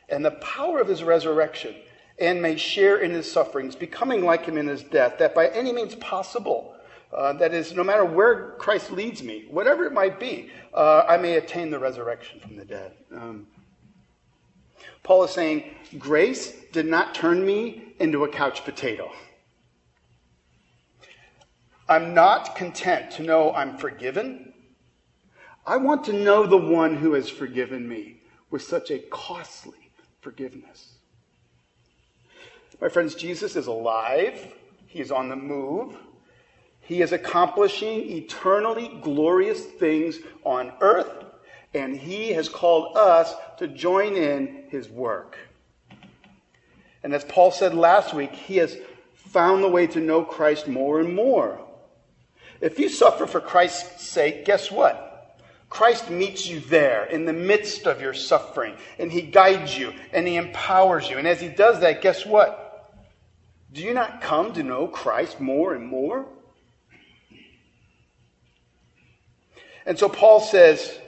and 0.09 0.25
the 0.25 0.31
power 0.31 0.81
of 0.81 0.89
his 0.89 1.03
resurrection 1.03 1.75
and 2.19 2.41
may 2.41 2.57
share 2.57 2.99
in 2.99 3.11
his 3.11 3.31
sufferings, 3.31 3.77
becoming 3.77 4.25
like 4.25 4.47
him 4.47 4.57
in 4.57 4.67
his 4.67 4.83
death, 4.83 5.19
that 5.19 5.35
by 5.35 5.49
any 5.49 5.73
means 5.73 5.95
possible, 5.97 6.75
uh, 7.13 7.33
that 7.35 7.55
is, 7.55 7.75
no 7.75 7.85
matter 7.85 8.05
where 8.05 8.53
Christ 8.59 8.91
leads 8.91 9.23
me, 9.23 9.47
whatever 9.51 9.85
it 9.87 9.93
might 9.93 10.19
be, 10.19 10.51
uh, 10.75 11.05
I 11.09 11.17
may 11.17 11.37
attain 11.37 11.71
the 11.71 11.79
resurrection 11.79 12.41
from 12.41 12.57
the 12.57 12.65
dead. 12.65 12.93
Um, 13.15 13.47
Paul 15.03 15.25
is 15.25 15.31
saying, 15.31 15.65
Grace 15.99 16.53
did 16.73 16.87
not 16.87 17.15
turn 17.15 17.45
me 17.45 17.95
into 18.01 18.25
a 18.25 18.29
couch 18.29 18.65
potato. 18.65 19.13
I'm 21.89 22.15
not 22.15 22.57
content 22.57 23.13
to 23.13 23.23
know 23.23 23.53
I'm 23.53 23.77
forgiven. 23.77 24.53
I 25.65 25.77
want 25.77 26.05
to 26.07 26.13
know 26.13 26.47
the 26.47 26.57
one 26.57 26.97
who 26.97 27.13
has 27.13 27.29
forgiven 27.29 27.89
me 27.89 28.23
with 28.51 28.63
such 28.63 28.91
a 28.91 28.99
costly 28.99 29.93
forgiveness. 30.21 30.96
My 32.81 32.89
friends, 32.91 33.15
Jesus 33.15 33.57
is 33.57 33.69
alive. 33.69 34.55
He 34.87 35.01
is 35.01 35.11
on 35.11 35.29
the 35.29 35.37
move. 35.37 35.97
He 36.81 37.03
is 37.03 37.13
accomplishing 37.13 38.11
eternally 38.13 38.99
glorious 39.01 39.65
things 39.65 40.19
on 40.45 40.73
earth, 40.81 41.25
and 41.75 41.97
He 41.97 42.33
has 42.33 42.49
called 42.49 42.97
us 42.97 43.35
to 43.59 43.67
join 43.67 44.15
in 44.15 44.65
His 44.69 44.89
work. 44.89 45.39
And 47.03 47.15
as 47.15 47.25
Paul 47.25 47.51
said 47.51 47.75
last 47.75 48.15
week, 48.15 48.33
He 48.33 48.59
has 48.59 48.77
found 49.15 49.65
the 49.65 49.69
way 49.69 49.87
to 49.89 50.01
know 50.01 50.23
Christ 50.23 50.69
more 50.69 51.01
and 51.01 51.15
more. 51.15 51.61
If 52.61 52.79
you 52.79 52.89
suffer 52.89 53.27
for 53.27 53.41
Christ's 53.41 54.07
sake, 54.07 54.45
guess 54.45 54.71
what? 54.71 55.41
Christ 55.69 56.11
meets 56.11 56.47
you 56.47 56.61
there 56.61 57.05
in 57.07 57.25
the 57.25 57.33
midst 57.33 57.87
of 57.87 58.01
your 58.01 58.15
suffering, 58.15 58.77
and 58.99 59.11
He 59.11 59.23
guides 59.23 59.77
you, 59.77 59.93
and 60.13 60.29
He 60.29 60.37
empowers 60.37 61.09
you. 61.11 61.19
And 61.19 61.27
as 61.27 61.41
He 61.41 61.49
does 61.49 61.81
that, 61.81 62.03
guess 62.03 62.25
what? 62.25 62.66
Do 63.73 63.83
you 63.83 63.95
not 63.95 64.21
come 64.21 64.53
to 64.55 64.63
know 64.63 64.87
Christ 64.87 65.41
more 65.41 65.75
and 65.75 65.87
more? 65.87 66.27
And 69.85 69.99
so 69.99 70.09
Paul 70.09 70.41
says, 70.41 70.99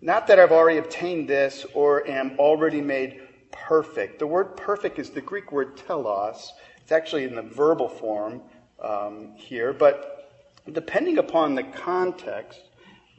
Not 0.00 0.26
that 0.28 0.38
I've 0.38 0.52
already 0.52 0.78
obtained 0.78 1.28
this 1.28 1.66
or 1.74 2.06
am 2.06 2.38
already 2.38 2.80
made 2.80 3.20
perfect. 3.52 4.18
The 4.18 4.26
word 4.26 4.56
perfect 4.56 4.98
is 4.98 5.10
the 5.10 5.20
Greek 5.20 5.52
word 5.52 5.76
telos. 5.76 6.52
It's 6.82 6.92
actually 6.92 7.24
in 7.24 7.34
the 7.34 7.42
verbal 7.42 7.88
form 7.88 8.42
um, 8.82 9.34
here, 9.36 9.72
but 9.72 10.30
depending 10.72 11.18
upon 11.18 11.54
the 11.54 11.62
context, 11.62 12.60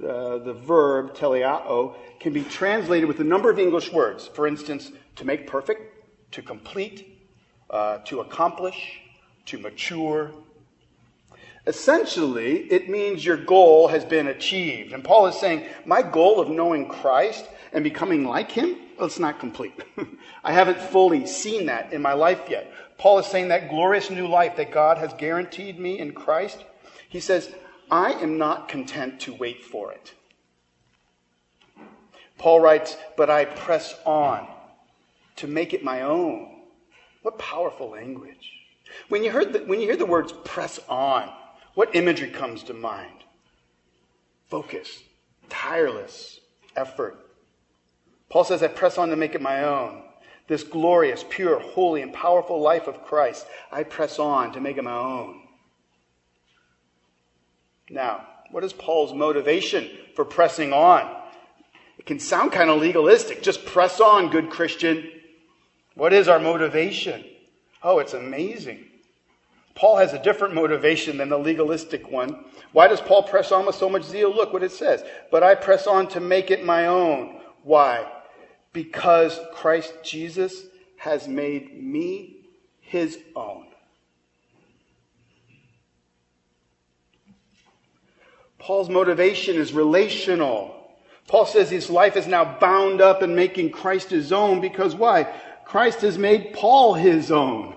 uh, 0.01 0.39
the 0.39 0.53
verb 0.53 1.13
teleao 1.13 1.95
can 2.19 2.33
be 2.33 2.43
translated 2.43 3.07
with 3.07 3.19
a 3.19 3.23
number 3.23 3.49
of 3.49 3.59
English 3.59 3.91
words. 3.91 4.27
For 4.27 4.47
instance, 4.47 4.91
to 5.17 5.25
make 5.25 5.47
perfect, 5.47 6.31
to 6.31 6.41
complete, 6.41 7.20
uh, 7.71 7.99
to 7.99 8.19
accomplish, 8.19 8.99
to 9.45 9.57
mature. 9.57 10.31
Essentially, 11.65 12.57
it 12.71 12.89
means 12.89 13.25
your 13.25 13.37
goal 13.37 13.87
has 13.87 14.03
been 14.03 14.27
achieved. 14.27 14.93
And 14.93 15.03
Paul 15.03 15.27
is 15.27 15.39
saying, 15.39 15.65
My 15.85 16.01
goal 16.01 16.39
of 16.39 16.49
knowing 16.49 16.89
Christ 16.89 17.45
and 17.71 17.83
becoming 17.83 18.25
like 18.25 18.51
him, 18.51 18.75
well, 18.97 19.07
it's 19.07 19.19
not 19.19 19.39
complete. 19.39 19.73
I 20.43 20.51
haven't 20.51 20.79
fully 20.79 21.25
seen 21.25 21.67
that 21.67 21.93
in 21.93 22.01
my 22.01 22.13
life 22.13 22.41
yet. 22.49 22.73
Paul 22.97 23.19
is 23.19 23.25
saying 23.25 23.47
that 23.47 23.69
glorious 23.69 24.09
new 24.09 24.27
life 24.27 24.57
that 24.57 24.71
God 24.71 24.97
has 24.97 25.13
guaranteed 25.13 25.79
me 25.79 25.97
in 25.97 26.13
Christ, 26.13 26.63
he 27.09 27.19
says, 27.19 27.51
I 27.89 28.11
am 28.13 28.37
not 28.37 28.67
content 28.67 29.21
to 29.21 29.33
wait 29.33 29.63
for 29.63 29.91
it. 29.91 30.13
Paul 32.37 32.59
writes, 32.59 32.97
But 33.15 33.29
I 33.29 33.45
press 33.45 33.95
on 34.05 34.47
to 35.37 35.47
make 35.47 35.73
it 35.73 35.83
my 35.83 36.01
own 36.01 36.60
what 37.21 37.37
powerful 37.37 37.89
language. 37.89 38.51
When 39.09 39.23
you, 39.23 39.31
heard 39.31 39.53
the, 39.53 39.59
when 39.59 39.79
you 39.79 39.87
hear 39.87 39.97
the 39.97 40.05
words 40.05 40.33
press 40.43 40.79
on, 40.89 41.29
what 41.75 41.95
imagery 41.95 42.29
comes 42.29 42.63
to 42.63 42.73
mind? 42.73 43.23
Focus, 44.49 45.01
tireless 45.49 46.39
effort. 46.75 47.17
Paul 48.29 48.43
says, 48.43 48.63
I 48.63 48.67
press 48.67 48.97
on 48.97 49.09
to 49.09 49.15
make 49.15 49.35
it 49.35 49.41
my 49.41 49.63
own. 49.63 50.03
This 50.47 50.63
glorious, 50.63 51.23
pure, 51.29 51.59
holy, 51.59 52.01
and 52.01 52.11
powerful 52.11 52.59
life 52.59 52.87
of 52.87 53.03
Christ, 53.05 53.45
I 53.71 53.83
press 53.83 54.19
on 54.19 54.53
to 54.53 54.61
make 54.61 54.77
it 54.77 54.83
my 54.83 54.91
own. 54.91 55.41
Now, 57.89 58.27
what 58.51 58.63
is 58.63 58.73
Paul's 58.73 59.13
motivation 59.13 59.89
for 60.15 60.25
pressing 60.25 60.73
on? 60.73 61.09
It 61.97 62.05
can 62.05 62.19
sound 62.19 62.51
kind 62.51 62.69
of 62.69 62.81
legalistic. 62.81 63.43
Just 63.43 63.65
press 63.65 63.99
on, 64.01 64.29
good 64.29 64.49
Christian. 64.49 65.09
What 65.95 66.13
is 66.13 66.27
our 66.27 66.39
motivation? 66.39 67.23
Oh, 67.83 67.99
it's 67.99 68.13
amazing. 68.13 68.85
Paul 69.75 69.97
has 69.97 70.13
a 70.13 70.21
different 70.21 70.53
motivation 70.53 71.17
than 71.17 71.29
the 71.29 71.37
legalistic 71.37 72.09
one. 72.11 72.45
Why 72.71 72.87
does 72.87 73.01
Paul 73.01 73.23
press 73.23 73.51
on 73.51 73.65
with 73.65 73.75
so 73.75 73.89
much 73.89 74.03
zeal? 74.03 74.33
Look 74.33 74.53
what 74.53 74.63
it 74.63 74.71
says. 74.71 75.03
But 75.31 75.43
I 75.43 75.55
press 75.55 75.87
on 75.87 76.07
to 76.09 76.19
make 76.19 76.51
it 76.51 76.63
my 76.63 76.87
own. 76.87 77.41
Why? 77.63 78.05
Because 78.73 79.39
Christ 79.53 79.93
Jesus 80.03 80.65
has 80.97 81.27
made 81.27 81.81
me 81.81 82.37
his 82.79 83.17
own. 83.35 83.67
Paul's 88.59 88.89
motivation 88.89 89.55
is 89.55 89.73
relational. 89.73 90.77
Paul 91.27 91.47
says 91.47 91.69
his 91.69 91.89
life 91.89 92.15
is 92.15 92.27
now 92.27 92.59
bound 92.59 93.01
up 93.01 93.23
in 93.23 93.33
making 93.33 93.71
Christ 93.71 94.11
his 94.11 94.31
own 94.31 94.61
because 94.61 94.93
why? 94.93 95.33
Christ 95.71 96.01
has 96.01 96.17
made 96.17 96.51
Paul 96.51 96.95
his 96.95 97.31
own. 97.31 97.73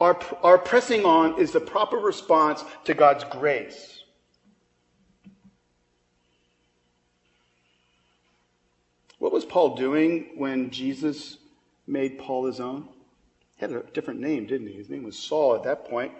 Our, 0.00 0.18
our 0.42 0.56
pressing 0.56 1.04
on 1.04 1.38
is 1.38 1.52
the 1.52 1.60
proper 1.60 1.98
response 1.98 2.64
to 2.84 2.94
God's 2.94 3.24
grace. 3.24 4.02
What 9.18 9.32
was 9.32 9.44
Paul 9.44 9.76
doing 9.76 10.30
when 10.34 10.70
Jesus 10.70 11.36
made 11.86 12.18
Paul 12.18 12.46
his 12.46 12.58
own? 12.58 12.88
He 13.56 13.60
had 13.60 13.72
a 13.72 13.82
different 13.92 14.20
name, 14.20 14.46
didn't 14.46 14.68
he? 14.68 14.72
His 14.72 14.88
name 14.88 15.02
was 15.02 15.18
Saul 15.18 15.56
at 15.56 15.64
that 15.64 15.84
point. 15.90 16.12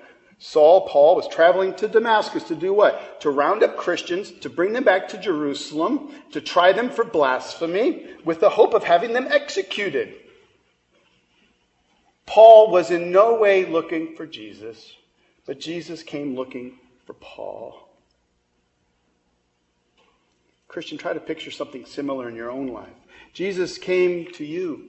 Saul, 0.43 0.89
Paul, 0.89 1.17
was 1.17 1.29
traveling 1.29 1.75
to 1.75 1.87
Damascus 1.87 2.45
to 2.45 2.55
do 2.55 2.73
what? 2.73 3.21
To 3.21 3.31
round 3.31 3.63
up 3.63 3.77
Christians, 3.77 4.31
to 4.41 4.49
bring 4.49 4.73
them 4.73 4.85
back 4.85 5.07
to 5.09 5.19
Jerusalem, 5.19 6.15
to 6.33 6.41
try 6.41 6.73
them 6.73 6.89
for 6.89 7.05
blasphemy, 7.05 8.07
with 8.25 8.41
the 8.41 8.49
hope 8.49 8.73
of 8.73 8.83
having 8.83 9.13
them 9.13 9.29
executed. 9.31 10.15
Paul 12.25 12.71
was 12.71 12.91
in 12.91 13.13
no 13.13 13.35
way 13.35 13.67
looking 13.67 14.17
for 14.17 14.25
Jesus, 14.25 14.97
but 15.45 15.61
Jesus 15.61 16.03
came 16.03 16.35
looking 16.35 16.79
for 17.05 17.13
Paul. 17.13 17.91
Christian, 20.69 20.97
try 20.97 21.13
to 21.13 21.21
picture 21.21 21.51
something 21.51 21.85
similar 21.85 22.31
in 22.31 22.35
your 22.35 22.51
own 22.51 22.69
life. 22.69 22.89
Jesus 23.35 23.77
came 23.77 24.33
to 24.33 24.45
you. 24.45 24.89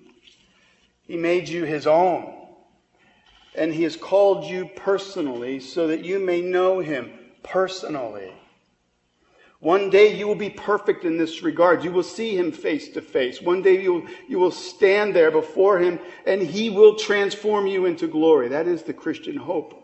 He 1.07 1.17
made 1.17 1.49
you 1.49 1.65
his 1.65 1.87
own. 1.87 2.40
And 3.55 3.73
he 3.73 3.83
has 3.83 3.95
called 3.95 4.45
you 4.45 4.69
personally 4.75 5.59
so 5.59 5.87
that 5.87 6.05
you 6.05 6.19
may 6.19 6.41
know 6.41 6.79
him 6.79 7.11
personally. 7.43 8.33
One 9.59 9.91
day 9.91 10.15
you 10.15 10.27
will 10.27 10.35
be 10.35 10.49
perfect 10.49 11.05
in 11.05 11.17
this 11.17 11.43
regard. 11.43 11.83
You 11.83 11.91
will 11.91 12.01
see 12.01 12.35
him 12.35 12.51
face 12.51 12.89
to 12.89 13.01
face. 13.01 13.41
One 13.41 13.61
day 13.61 13.81
you 13.81 13.93
will, 13.93 14.03
you 14.27 14.39
will 14.39 14.51
stand 14.51 15.15
there 15.15 15.29
before 15.29 15.77
him 15.77 15.99
and 16.25 16.41
he 16.41 16.71
will 16.71 16.95
transform 16.95 17.67
you 17.67 17.85
into 17.85 18.07
glory. 18.07 18.47
That 18.47 18.67
is 18.67 18.81
the 18.81 18.93
Christian 18.93 19.35
hope. 19.35 19.77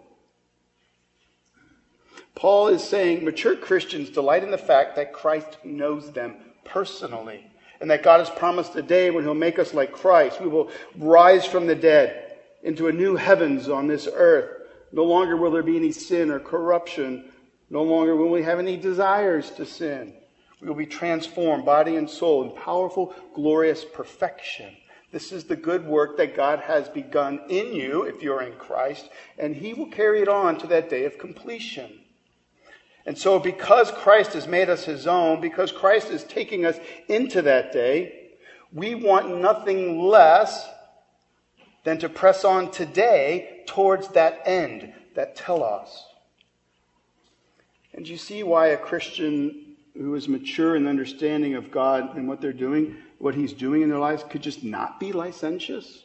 Paul 2.33 2.67
is 2.69 2.83
saying 2.83 3.23
mature 3.23 3.55
Christians 3.55 4.09
delight 4.09 4.43
in 4.43 4.51
the 4.51 4.57
fact 4.57 4.95
that 4.95 5.13
Christ 5.13 5.57
knows 5.63 6.11
them 6.11 6.37
personally 6.65 7.45
and 7.79 7.91
that 7.91 8.03
God 8.03 8.19
has 8.19 8.29
promised 8.31 8.75
a 8.75 8.81
day 8.81 9.11
when 9.11 9.23
he'll 9.23 9.35
make 9.35 9.59
us 9.59 9.75
like 9.75 9.91
Christ. 9.91 10.41
We 10.41 10.47
will 10.47 10.71
rise 10.97 11.45
from 11.45 11.67
the 11.67 11.75
dead 11.75 12.26
into 12.67 12.87
a 12.87 12.93
new 12.93 13.15
heavens 13.15 13.69
on 13.69 13.87
this 13.87 14.07
earth. 14.11 14.51
No 14.91 15.03
longer 15.03 15.35
will 15.35 15.51
there 15.51 15.63
be 15.63 15.77
any 15.77 15.91
sin 15.91 16.29
or 16.29 16.39
corruption 16.39 17.31
no 17.69 17.83
longer 17.83 18.15
will 18.15 18.29
we 18.29 18.43
have 18.43 18.59
any 18.59 18.77
desires 18.77 19.51
to 19.51 19.65
sin. 19.65 20.13
We 20.61 20.67
will 20.67 20.75
be 20.75 20.85
transformed, 20.85 21.65
body 21.65 21.97
and 21.97 22.09
soul, 22.09 22.43
in 22.43 22.51
powerful, 22.55 23.13
glorious 23.35 23.83
perfection. 23.85 24.75
This 25.11 25.31
is 25.31 25.43
the 25.43 25.55
good 25.55 25.85
work 25.85 26.17
that 26.17 26.35
God 26.35 26.59
has 26.59 26.89
begun 26.89 27.41
in 27.49 27.73
you, 27.73 28.03
if 28.03 28.21
you're 28.21 28.41
in 28.41 28.53
Christ, 28.53 29.09
and 29.37 29.55
He 29.55 29.73
will 29.73 29.87
carry 29.87 30.21
it 30.21 30.27
on 30.27 30.57
to 30.59 30.67
that 30.67 30.89
day 30.89 31.05
of 31.05 31.17
completion. 31.17 31.99
And 33.05 33.17
so, 33.17 33.39
because 33.39 33.91
Christ 33.91 34.33
has 34.33 34.47
made 34.47 34.69
us 34.69 34.83
His 34.85 35.07
own, 35.07 35.39
because 35.39 35.71
Christ 35.71 36.09
is 36.09 36.23
taking 36.23 36.65
us 36.65 36.77
into 37.07 37.41
that 37.43 37.71
day, 37.71 38.31
we 38.73 38.95
want 38.95 39.39
nothing 39.39 40.01
less 40.01 40.67
than 41.87 41.97
to 41.97 42.09
press 42.09 42.43
on 42.43 42.69
today 42.69 43.61
towards 43.65 44.09
that 44.09 44.41
end, 44.45 44.91
that 45.15 45.37
telos. 45.37 46.03
And 47.93 48.05
you 48.05 48.17
see 48.17 48.43
why 48.43 48.67
a 48.67 48.77
Christian 48.77 49.77
who 49.93 50.13
is 50.15 50.27
mature 50.27 50.75
in 50.75 50.85
understanding 50.85 51.55
of 51.55 51.71
God 51.71 52.17
and 52.17 52.27
what 52.27 52.41
they're 52.41 52.51
doing, 52.51 52.97
what 53.19 53.35
He's 53.35 53.53
doing 53.53 53.83
in 53.83 53.89
their 53.89 53.99
lives, 53.99 54.25
could 54.29 54.41
just 54.41 54.65
not 54.65 54.99
be 54.99 55.13
licentious? 55.13 56.03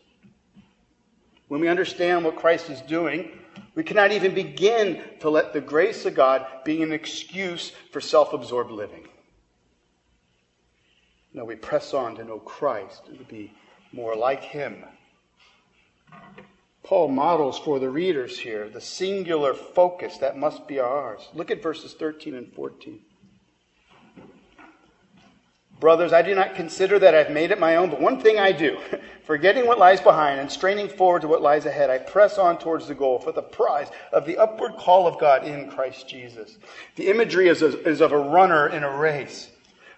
When 1.48 1.60
we 1.60 1.66
understand 1.66 2.24
what 2.24 2.36
Christ 2.36 2.70
is 2.70 2.80
doing, 2.82 3.32
we 3.74 3.82
cannot 3.82 4.12
even 4.12 4.34
begin 4.34 5.02
to 5.18 5.30
let 5.30 5.52
the 5.52 5.60
grace 5.60 6.06
of 6.06 6.14
God 6.14 6.46
be 6.64 6.80
an 6.84 6.92
excuse 6.92 7.72
for 7.90 8.00
self 8.00 8.32
absorbed 8.32 8.70
living. 8.70 9.08
No, 11.34 11.44
we 11.44 11.56
press 11.56 11.92
on 11.92 12.14
to 12.14 12.24
know 12.24 12.38
Christ 12.38 13.02
and 13.08 13.18
to 13.18 13.24
be 13.24 13.52
more 13.92 14.14
like 14.14 14.44
Him. 14.44 14.84
Paul 16.82 17.08
models 17.08 17.58
for 17.58 17.78
the 17.78 17.88
readers 17.88 18.38
here 18.38 18.68
the 18.68 18.80
singular 18.80 19.54
focus 19.54 20.18
that 20.18 20.36
must 20.36 20.66
be 20.66 20.80
ours. 20.80 21.28
Look 21.32 21.50
at 21.50 21.62
verses 21.62 21.94
13 21.94 22.34
and 22.34 22.52
14. 22.52 23.00
Brothers, 25.82 26.12
I 26.12 26.22
do 26.22 26.34
not 26.34 26.54
consider 26.54 26.98
that 27.00 27.14
I've 27.14 27.32
made 27.32 27.50
it 27.50 27.58
my 27.58 27.74
own, 27.74 27.90
but 27.90 28.00
one 28.00 28.20
thing 28.20 28.38
I 28.38 28.52
do, 28.52 28.78
forgetting 29.24 29.66
what 29.66 29.80
lies 29.80 30.00
behind 30.00 30.38
and 30.38 30.48
straining 30.48 30.88
forward 30.88 31.22
to 31.22 31.28
what 31.28 31.42
lies 31.42 31.66
ahead, 31.66 31.90
I 31.90 31.98
press 31.98 32.38
on 32.38 32.58
towards 32.58 32.86
the 32.86 32.94
goal 32.94 33.18
for 33.18 33.32
the 33.32 33.42
prize 33.42 33.88
of 34.12 34.24
the 34.24 34.38
upward 34.38 34.76
call 34.76 35.08
of 35.08 35.18
God 35.18 35.44
in 35.44 35.70
Christ 35.70 36.08
Jesus. 36.08 36.56
The 36.94 37.08
imagery 37.08 37.48
is, 37.48 37.62
of 37.62 38.12
a 38.12 38.18
runner 38.18 38.68
in 38.68 38.84
a 38.84 38.96
race. 38.96 39.50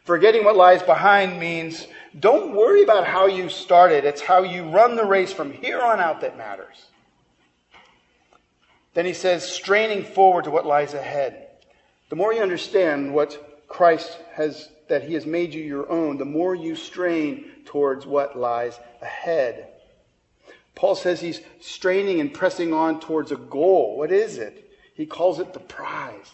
Forgetting 0.04 0.44
what 0.44 0.56
lies 0.56 0.82
behind 0.82 1.40
means 1.40 1.86
don't 2.18 2.54
worry 2.54 2.82
about 2.82 3.06
how 3.06 3.26
you 3.26 3.48
started. 3.48 4.04
It's 4.04 4.20
how 4.20 4.42
you 4.42 4.68
run 4.68 4.96
the 4.96 5.04
race 5.04 5.32
from 5.32 5.50
here 5.50 5.80
on 5.80 5.98
out 5.98 6.20
that 6.20 6.38
matters. 6.38 6.86
Then 8.92 9.06
he 9.06 9.14
says, 9.14 9.48
straining 9.48 10.04
forward 10.04 10.44
to 10.44 10.50
what 10.50 10.66
lies 10.66 10.94
ahead. 10.94 11.48
The 12.10 12.16
more 12.16 12.32
you 12.32 12.42
understand 12.42 13.12
what 13.12 13.66
Christ 13.66 14.18
has, 14.34 14.68
that 14.88 15.02
he 15.02 15.14
has 15.14 15.26
made 15.26 15.52
you 15.52 15.62
your 15.62 15.90
own, 15.90 16.16
the 16.18 16.24
more 16.24 16.54
you 16.54 16.76
strain 16.76 17.46
towards 17.64 18.06
what 18.06 18.38
lies 18.38 18.78
ahead. 19.02 19.68
Paul 20.76 20.94
says 20.94 21.20
he's 21.20 21.40
straining 21.60 22.20
and 22.20 22.32
pressing 22.32 22.72
on 22.72 23.00
towards 23.00 23.32
a 23.32 23.36
goal. 23.36 23.96
What 23.96 24.12
is 24.12 24.38
it? 24.38 24.70
He 24.94 25.06
calls 25.06 25.40
it 25.40 25.52
the 25.52 25.60
prize. 25.60 26.32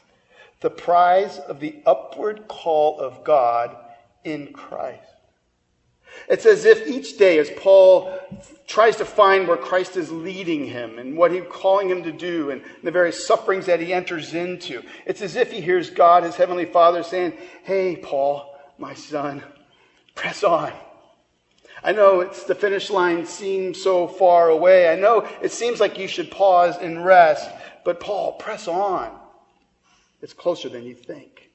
The 0.61 0.70
prize 0.70 1.38
of 1.38 1.61
the 1.61 1.77
upward 1.87 2.46
call 2.49 3.01
of 3.01 3.25
God 3.25 3.77
in 4.25 4.53
Christ. 4.53 5.11
It's 6.29 6.46
as 6.46 6.64
if 6.64 6.87
each 6.87 7.18
day, 7.18 7.38
as 7.38 7.51
Paul 7.51 8.18
tries 8.66 8.96
to 8.96 9.05
find 9.05 9.49
where 9.49 9.57
Christ 9.57 9.96
is 9.96 10.11
leading 10.11 10.64
him 10.66 10.99
and 10.99 11.16
what 11.16 11.33
he's 11.33 11.44
calling 11.51 11.88
him 11.88 12.03
to 12.03 12.12
do 12.12 12.51
and 12.51 12.62
the 12.83 12.90
various 12.90 13.27
sufferings 13.27 13.66
that 13.66 13.81
he 13.81 13.92
enters 13.92 14.35
into, 14.35 14.83
it's 15.07 15.23
as 15.23 15.37
if 15.37 15.51
he 15.51 15.61
hears 15.61 15.90
God, 15.90 16.23
his 16.23 16.37
heavenly 16.37 16.66
Father, 16.66 17.03
saying, 17.03 17.33
Hey, 17.62 17.96
Paul, 17.96 18.55
my 18.79 18.94
son, 18.94 19.42
press 20.14 20.44
on. 20.44 20.73
I 21.83 21.92
know 21.92 22.20
it's 22.20 22.44
the 22.44 22.55
finish 22.55 22.90
line 22.90 23.25
seems 23.25 23.83
so 23.83 24.07
far 24.07 24.51
away. 24.51 24.88
I 24.88 24.96
know 24.96 25.27
it 25.40 25.53
seems 25.53 25.81
like 25.81 25.99
you 25.99 26.07
should 26.07 26.31
pause 26.31 26.77
and 26.77 27.05
rest, 27.05 27.49
but 27.85 28.01
Paul, 28.01 28.35
press 28.35 28.68
on. 28.68 29.18
It's 30.22 30.33
closer 30.33 30.68
than 30.68 30.85
you 30.85 30.94
think. 30.94 31.50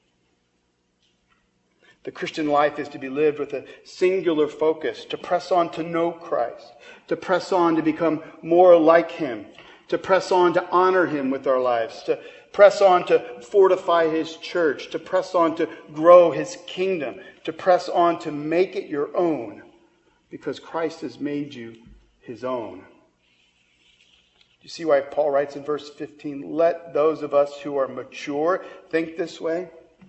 The 2.04 2.12
Christian 2.12 2.46
life 2.46 2.78
is 2.78 2.88
to 2.90 2.98
be 2.98 3.08
lived 3.08 3.40
with 3.40 3.52
a 3.52 3.64
singular 3.84 4.46
focus, 4.46 5.04
to 5.06 5.18
press 5.18 5.50
on 5.50 5.70
to 5.72 5.82
know 5.82 6.12
Christ, 6.12 6.72
to 7.08 7.16
press 7.16 7.50
on 7.52 7.74
to 7.74 7.82
become 7.82 8.22
more 8.42 8.76
like 8.76 9.10
Him, 9.10 9.44
to 9.88 9.98
press 9.98 10.30
on 10.30 10.54
to 10.54 10.68
honor 10.70 11.06
Him 11.06 11.30
with 11.30 11.48
our 11.48 11.60
lives, 11.60 12.04
to 12.04 12.20
press 12.52 12.80
on 12.80 13.06
to 13.06 13.40
fortify 13.42 14.08
His 14.08 14.36
church, 14.36 14.90
to 14.90 15.00
press 15.00 15.34
on 15.34 15.56
to 15.56 15.68
grow 15.92 16.30
His 16.30 16.58
kingdom, 16.68 17.16
to 17.42 17.52
press 17.52 17.88
on 17.88 18.20
to 18.20 18.30
make 18.30 18.76
it 18.76 18.88
your 18.88 19.16
own, 19.16 19.62
because 20.30 20.60
Christ 20.60 21.00
has 21.00 21.18
made 21.18 21.54
you 21.54 21.74
His 22.20 22.44
own. 22.44 22.84
You 24.66 24.70
see 24.70 24.84
why 24.84 25.00
Paul 25.00 25.30
writes 25.30 25.54
in 25.54 25.62
verse 25.62 25.88
15, 25.90 26.52
let 26.52 26.92
those 26.92 27.22
of 27.22 27.32
us 27.32 27.56
who 27.60 27.76
are 27.76 27.86
mature 27.86 28.64
think 28.90 29.16
this 29.16 29.40
way? 29.40 29.70
Do 30.00 30.06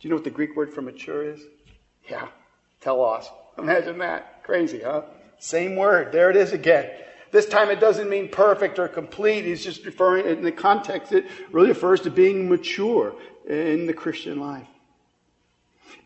you 0.00 0.08
know 0.08 0.16
what 0.16 0.24
the 0.24 0.30
Greek 0.30 0.56
word 0.56 0.72
for 0.72 0.80
mature 0.80 1.30
is? 1.30 1.42
Yeah, 2.08 2.28
telos. 2.80 3.28
Imagine 3.58 3.98
that. 3.98 4.42
Crazy, 4.44 4.80
huh? 4.80 5.02
Same 5.38 5.76
word. 5.76 6.10
There 6.10 6.30
it 6.30 6.36
is 6.36 6.54
again. 6.54 6.90
This 7.32 7.44
time 7.44 7.68
it 7.68 7.80
doesn't 7.80 8.08
mean 8.08 8.30
perfect 8.30 8.78
or 8.78 8.88
complete. 8.88 9.44
He's 9.44 9.62
just 9.62 9.84
referring, 9.84 10.24
in 10.24 10.42
the 10.42 10.52
context, 10.52 11.12
it 11.12 11.26
really 11.52 11.68
refers 11.68 12.00
to 12.00 12.10
being 12.10 12.48
mature 12.48 13.14
in 13.46 13.84
the 13.84 13.92
Christian 13.92 14.40
life. 14.40 14.68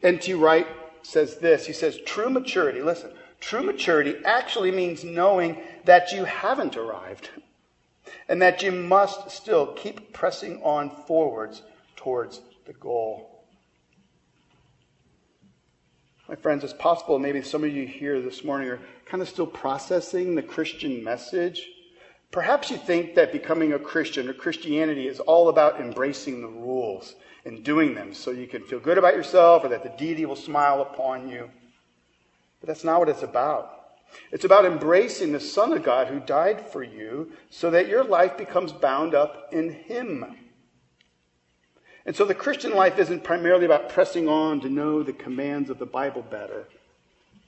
N.T. 0.02 0.34
Wright 0.34 0.66
says 1.02 1.36
this. 1.36 1.66
He 1.66 1.72
says, 1.72 2.00
true 2.04 2.30
maturity, 2.30 2.82
listen, 2.82 3.12
true 3.38 3.62
maturity 3.62 4.16
actually 4.24 4.72
means 4.72 5.04
knowing 5.04 5.56
that 5.84 6.10
you 6.10 6.24
haven't 6.24 6.76
arrived 6.76 7.30
and 8.28 8.40
that 8.42 8.62
you 8.62 8.72
must 8.72 9.30
still 9.30 9.66
keep 9.74 10.12
pressing 10.12 10.62
on 10.62 10.90
forwards 11.06 11.62
towards 11.96 12.40
the 12.66 12.72
goal. 12.72 13.44
My 16.28 16.36
friends, 16.36 16.64
it's 16.64 16.72
possible 16.72 17.18
maybe 17.18 17.42
some 17.42 17.64
of 17.64 17.74
you 17.74 17.86
here 17.86 18.20
this 18.20 18.44
morning 18.44 18.68
are 18.70 18.80
kind 19.04 19.20
of 19.22 19.28
still 19.28 19.46
processing 19.46 20.34
the 20.34 20.42
Christian 20.42 21.04
message. 21.04 21.68
Perhaps 22.30 22.70
you 22.70 22.78
think 22.78 23.14
that 23.14 23.32
becoming 23.32 23.74
a 23.74 23.78
Christian 23.78 24.28
or 24.28 24.32
Christianity 24.32 25.06
is 25.08 25.20
all 25.20 25.50
about 25.50 25.80
embracing 25.80 26.40
the 26.40 26.48
rules 26.48 27.14
and 27.44 27.62
doing 27.62 27.94
them 27.94 28.14
so 28.14 28.30
you 28.30 28.46
can 28.46 28.62
feel 28.62 28.80
good 28.80 28.98
about 28.98 29.14
yourself 29.14 29.64
or 29.64 29.68
that 29.68 29.82
the 29.82 29.90
deity 29.90 30.24
will 30.24 30.36
smile 30.36 30.80
upon 30.80 31.28
you. 31.28 31.50
But 32.60 32.68
that's 32.68 32.84
not 32.84 33.00
what 33.00 33.08
it's 33.08 33.22
about. 33.22 33.81
It's 34.30 34.44
about 34.44 34.64
embracing 34.64 35.32
the 35.32 35.40
Son 35.40 35.72
of 35.72 35.82
God 35.82 36.08
who 36.08 36.20
died 36.20 36.60
for 36.60 36.82
you 36.82 37.32
so 37.50 37.70
that 37.70 37.88
your 37.88 38.04
life 38.04 38.36
becomes 38.36 38.72
bound 38.72 39.14
up 39.14 39.48
in 39.52 39.70
Him. 39.72 40.36
And 42.04 42.16
so 42.16 42.24
the 42.24 42.34
Christian 42.34 42.74
life 42.74 42.98
isn't 42.98 43.24
primarily 43.24 43.64
about 43.64 43.88
pressing 43.88 44.28
on 44.28 44.60
to 44.60 44.68
know 44.68 45.02
the 45.02 45.12
commands 45.12 45.70
of 45.70 45.78
the 45.78 45.86
Bible 45.86 46.22
better. 46.22 46.66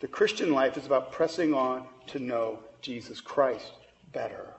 The 0.00 0.09
Christian 0.09 0.53
life 0.53 0.77
is 0.77 0.87
about 0.87 1.12
pressing 1.12 1.55
on 1.55 1.87
to 2.09 2.18
know 2.18 2.61
Jesus 2.81 3.20
Christ 3.20 3.72
better. 4.12 4.55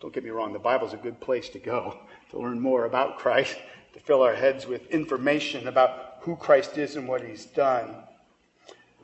Don't 0.00 0.12
get 0.12 0.24
me 0.24 0.30
wrong, 0.30 0.52
the 0.52 0.58
Bible 0.58 0.86
is 0.86 0.92
a 0.92 0.98
good 0.98 1.20
place 1.20 1.48
to 1.50 1.58
go 1.58 1.98
to 2.30 2.38
learn 2.38 2.60
more 2.60 2.84
about 2.84 3.18
Christ, 3.18 3.56
to 3.94 4.00
fill 4.00 4.22
our 4.22 4.34
heads 4.34 4.66
with 4.66 4.90
information 4.90 5.68
about 5.68 6.16
who 6.20 6.36
Christ 6.36 6.76
is 6.78 6.96
and 6.96 7.06
what 7.06 7.22
he's 7.22 7.46
done. 7.46 7.94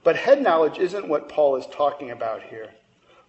But 0.05 0.17
head 0.17 0.43
knowledge 0.43 0.79
isn't 0.79 1.09
what 1.09 1.29
Paul 1.29 1.57
is 1.57 1.67
talking 1.67 2.11
about 2.11 2.43
here. 2.43 2.71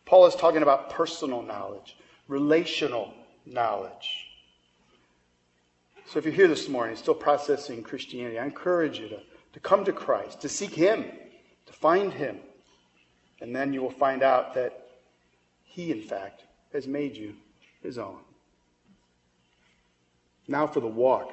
Paul 0.06 0.26
is 0.26 0.36
talking 0.36 0.64
about 0.64 0.90
personal 0.90 1.42
knowledge, 1.42 1.98
relational 2.28 3.14
knowledge. 3.46 4.28
So 6.08 6.20
if 6.20 6.26
you're 6.26 6.34
here 6.34 6.48
this 6.48 6.68
morning, 6.68 6.96
still 6.96 7.14
processing 7.14 7.84
Christianity, 7.84 8.38
I 8.38 8.46
encourage 8.46 9.00
you 9.00 9.08
to, 9.10 9.20
to 9.54 9.60
come 9.60 9.86
to 9.86 9.94
Christ, 9.94 10.42
to 10.42 10.50
seek 10.50 10.74
Him, 10.74 11.06
to 11.66 11.74
find 11.74 12.12
Him. 12.12 12.40
And 13.40 13.56
then 13.56 13.74
you 13.74 13.82
will 13.82 13.92
find 13.92 14.24
out 14.24 14.54
that 14.56 14.90
He, 15.64 15.92
in 15.92 16.02
fact, 16.02 16.44
has 16.74 16.88
made 16.88 17.16
you 17.16 17.36
His 17.82 17.98
own. 17.98 18.20
Now 20.48 20.68
for 20.68 20.82
the 20.82 20.88
walk. 20.88 21.32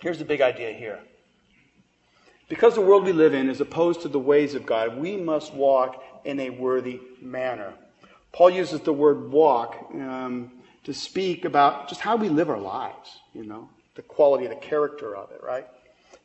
Here's 0.00 0.18
the 0.18 0.24
big 0.24 0.40
idea 0.40 0.72
here. 0.72 1.00
Because 2.48 2.74
the 2.74 2.80
world 2.80 3.04
we 3.04 3.12
live 3.12 3.34
in 3.34 3.50
is 3.50 3.60
opposed 3.60 4.02
to 4.02 4.08
the 4.08 4.18
ways 4.18 4.54
of 4.54 4.64
God, 4.64 4.96
we 4.96 5.16
must 5.16 5.52
walk 5.52 6.02
in 6.24 6.40
a 6.40 6.50
worthy 6.50 7.00
manner. 7.20 7.74
Paul 8.32 8.50
uses 8.50 8.80
the 8.80 8.92
word 8.92 9.30
walk 9.30 9.90
um, 9.94 10.52
to 10.84 10.94
speak 10.94 11.44
about 11.44 11.88
just 11.88 12.00
how 12.00 12.16
we 12.16 12.28
live 12.28 12.48
our 12.48 12.58
lives, 12.58 13.18
you 13.34 13.44
know, 13.44 13.68
the 13.94 14.02
quality, 14.02 14.46
the 14.46 14.56
character 14.56 15.14
of 15.14 15.30
it, 15.30 15.42
right? 15.42 15.66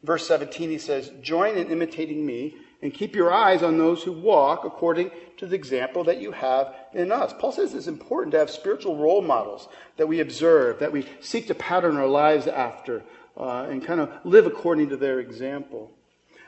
Verse 0.04 0.26
17, 0.28 0.70
he 0.70 0.78
says, 0.78 1.12
Join 1.22 1.58
in 1.58 1.68
imitating 1.68 2.26
me 2.26 2.56
and 2.82 2.94
keep 2.94 3.16
your 3.16 3.34
eyes 3.34 3.64
on 3.64 3.78
those 3.78 4.04
who 4.04 4.12
walk 4.12 4.66
according 4.66 5.12
to 5.38 5.48
the 5.48 5.56
example 5.56 6.04
that 6.04 6.22
you 6.22 6.32
have 6.32 6.76
in 6.94 7.12
us. 7.12 7.34
Paul 7.40 7.54
says 7.54 7.74
it's 7.74 7.88
important 7.88 8.34
to 8.34 8.40
have 8.40 8.50
spiritual 8.50 8.98
role 8.98 9.22
models 9.22 9.68
that 9.98 10.08
we 10.08 10.20
observe, 10.20 10.80
that 10.80 10.92
we 10.92 11.08
seek 11.22 11.48
to 11.48 11.56
pattern 11.56 11.98
our 11.98 12.08
lives 12.08 12.48
after, 12.48 13.04
uh, 13.38 13.68
and 13.70 13.86
kind 13.86 14.02
of 14.02 14.12
live 14.26 14.46
according 14.46 14.90
to 14.90 14.98
their 14.98 15.20
example. 15.20 15.92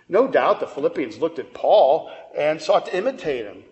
No 0.07 0.27
doubt 0.27 0.59
the 0.59 0.67
Philippians 0.67 1.17
looked 1.17 1.39
at 1.39 1.53
Paul 1.53 2.11
and 2.37 2.61
sought 2.61 2.85
to 2.87 2.95
imitate 2.95 3.45
him. 3.45 3.63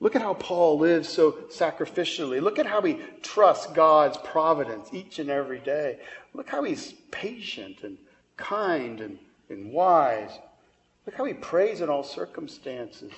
Look 0.00 0.14
at 0.14 0.22
how 0.22 0.34
Paul 0.34 0.78
lives 0.78 1.08
so 1.08 1.32
sacrificially. 1.50 2.40
Look 2.40 2.58
at 2.58 2.66
how 2.66 2.82
he 2.82 2.98
trusts 3.22 3.72
God's 3.72 4.16
providence 4.18 4.88
each 4.92 5.18
and 5.18 5.28
every 5.28 5.58
day. 5.58 5.98
Look 6.34 6.48
how 6.48 6.62
he's 6.62 6.92
patient 7.10 7.82
and 7.82 7.98
kind 8.36 9.00
and, 9.00 9.18
and 9.48 9.72
wise. 9.72 10.30
Look 11.04 11.16
how 11.16 11.24
he 11.24 11.34
prays 11.34 11.80
in 11.80 11.88
all 11.88 12.04
circumstances. 12.04 13.12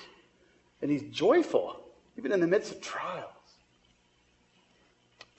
And 0.81 0.89
he's 0.89 1.03
joyful, 1.03 1.79
even 2.17 2.31
in 2.31 2.39
the 2.39 2.47
midst 2.47 2.71
of 2.71 2.81
trials. 2.81 3.29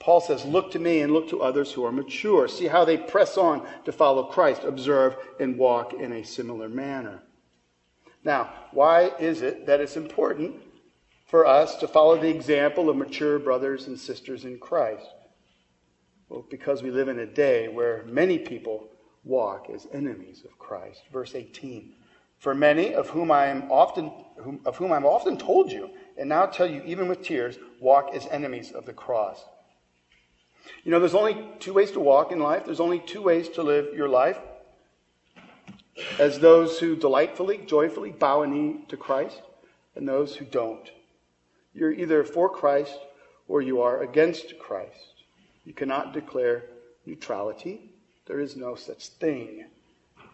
Paul 0.03 0.19
says, 0.19 0.43
Look 0.43 0.71
to 0.71 0.79
me 0.79 0.99
and 0.99 1.13
look 1.13 1.29
to 1.29 1.41
others 1.41 1.71
who 1.71 1.85
are 1.85 1.91
mature. 1.91 2.49
See 2.49 2.67
how 2.67 2.83
they 2.83 2.97
press 2.97 3.37
on 3.37 3.65
to 3.85 3.93
follow 3.93 4.25
Christ, 4.25 4.63
observe 4.65 5.15
and 5.39 5.57
walk 5.57 5.93
in 5.93 6.11
a 6.11 6.25
similar 6.25 6.67
manner. 6.67 7.23
Now, 8.25 8.51
why 8.71 9.13
is 9.17 9.41
it 9.41 9.65
that 9.65 9.79
it's 9.79 9.95
important 9.95 10.55
for 11.25 11.45
us 11.45 11.77
to 11.77 11.87
follow 11.87 12.17
the 12.19 12.27
example 12.27 12.89
of 12.89 12.97
mature 12.97 13.39
brothers 13.39 13.87
and 13.87 13.97
sisters 13.97 14.43
in 14.43 14.59
Christ? 14.59 15.07
Well, 16.27 16.45
because 16.49 16.83
we 16.83 16.91
live 16.91 17.07
in 17.07 17.19
a 17.19 17.25
day 17.25 17.69
where 17.69 18.03
many 18.05 18.37
people 18.37 18.89
walk 19.23 19.69
as 19.73 19.87
enemies 19.93 20.43
of 20.43 20.59
Christ. 20.59 21.03
Verse 21.13 21.33
18. 21.33 21.93
For 22.39 22.53
many 22.53 22.93
of 22.93 23.07
whom 23.07 23.31
I 23.31 23.45
am 23.45 23.71
often 23.71 24.11
of 24.65 24.75
whom 24.75 24.91
I'm 24.91 25.05
often 25.05 25.37
told 25.37 25.71
you, 25.71 25.91
and 26.17 26.27
now 26.27 26.45
tell 26.45 26.69
you 26.69 26.83
even 26.85 27.07
with 27.07 27.21
tears, 27.21 27.57
walk 27.79 28.09
as 28.13 28.27
enemies 28.27 28.73
of 28.73 28.85
the 28.85 28.91
cross. 28.91 29.45
You 30.83 30.91
know, 30.91 30.99
there's 30.99 31.15
only 31.15 31.47
two 31.59 31.73
ways 31.73 31.91
to 31.91 31.99
walk 31.99 32.31
in 32.31 32.39
life. 32.39 32.65
There's 32.65 32.79
only 32.79 32.99
two 32.99 33.21
ways 33.21 33.49
to 33.49 33.63
live 33.63 33.93
your 33.93 34.09
life. 34.09 34.37
As 36.19 36.39
those 36.39 36.79
who 36.79 36.95
delightfully, 36.95 37.59
joyfully 37.65 38.11
bow 38.11 38.41
a 38.41 38.47
knee 38.47 38.85
to 38.87 38.97
Christ, 38.97 39.41
and 39.95 40.07
those 40.07 40.35
who 40.35 40.45
don't. 40.45 40.89
You're 41.73 41.91
either 41.91 42.23
for 42.23 42.49
Christ 42.49 42.97
or 43.47 43.61
you 43.61 43.81
are 43.81 44.01
against 44.01 44.57
Christ. 44.59 45.23
You 45.65 45.73
cannot 45.73 46.13
declare 46.13 46.65
neutrality. 47.05 47.91
There 48.25 48.39
is 48.39 48.55
no 48.55 48.75
such 48.75 49.09
thing. 49.09 49.65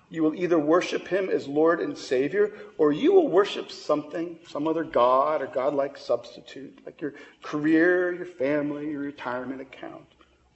You 0.09 0.23
will 0.23 0.33
either 0.33 0.57
worship 0.57 1.07
him 1.07 1.29
as 1.29 1.47
Lord 1.47 1.79
and 1.81 1.97
Savior, 1.97 2.51
or 2.77 2.91
you 2.91 3.13
will 3.13 3.27
worship 3.27 3.71
something, 3.71 4.39
some 4.47 4.67
other 4.67 4.83
God 4.83 5.41
or 5.41 5.47
God-like 5.47 5.97
substitute, 5.97 6.79
like 6.85 6.99
your 6.99 7.13
career, 7.43 8.11
your 8.11 8.25
family, 8.25 8.89
your 8.91 9.01
retirement 9.01 9.61
account. 9.61 10.05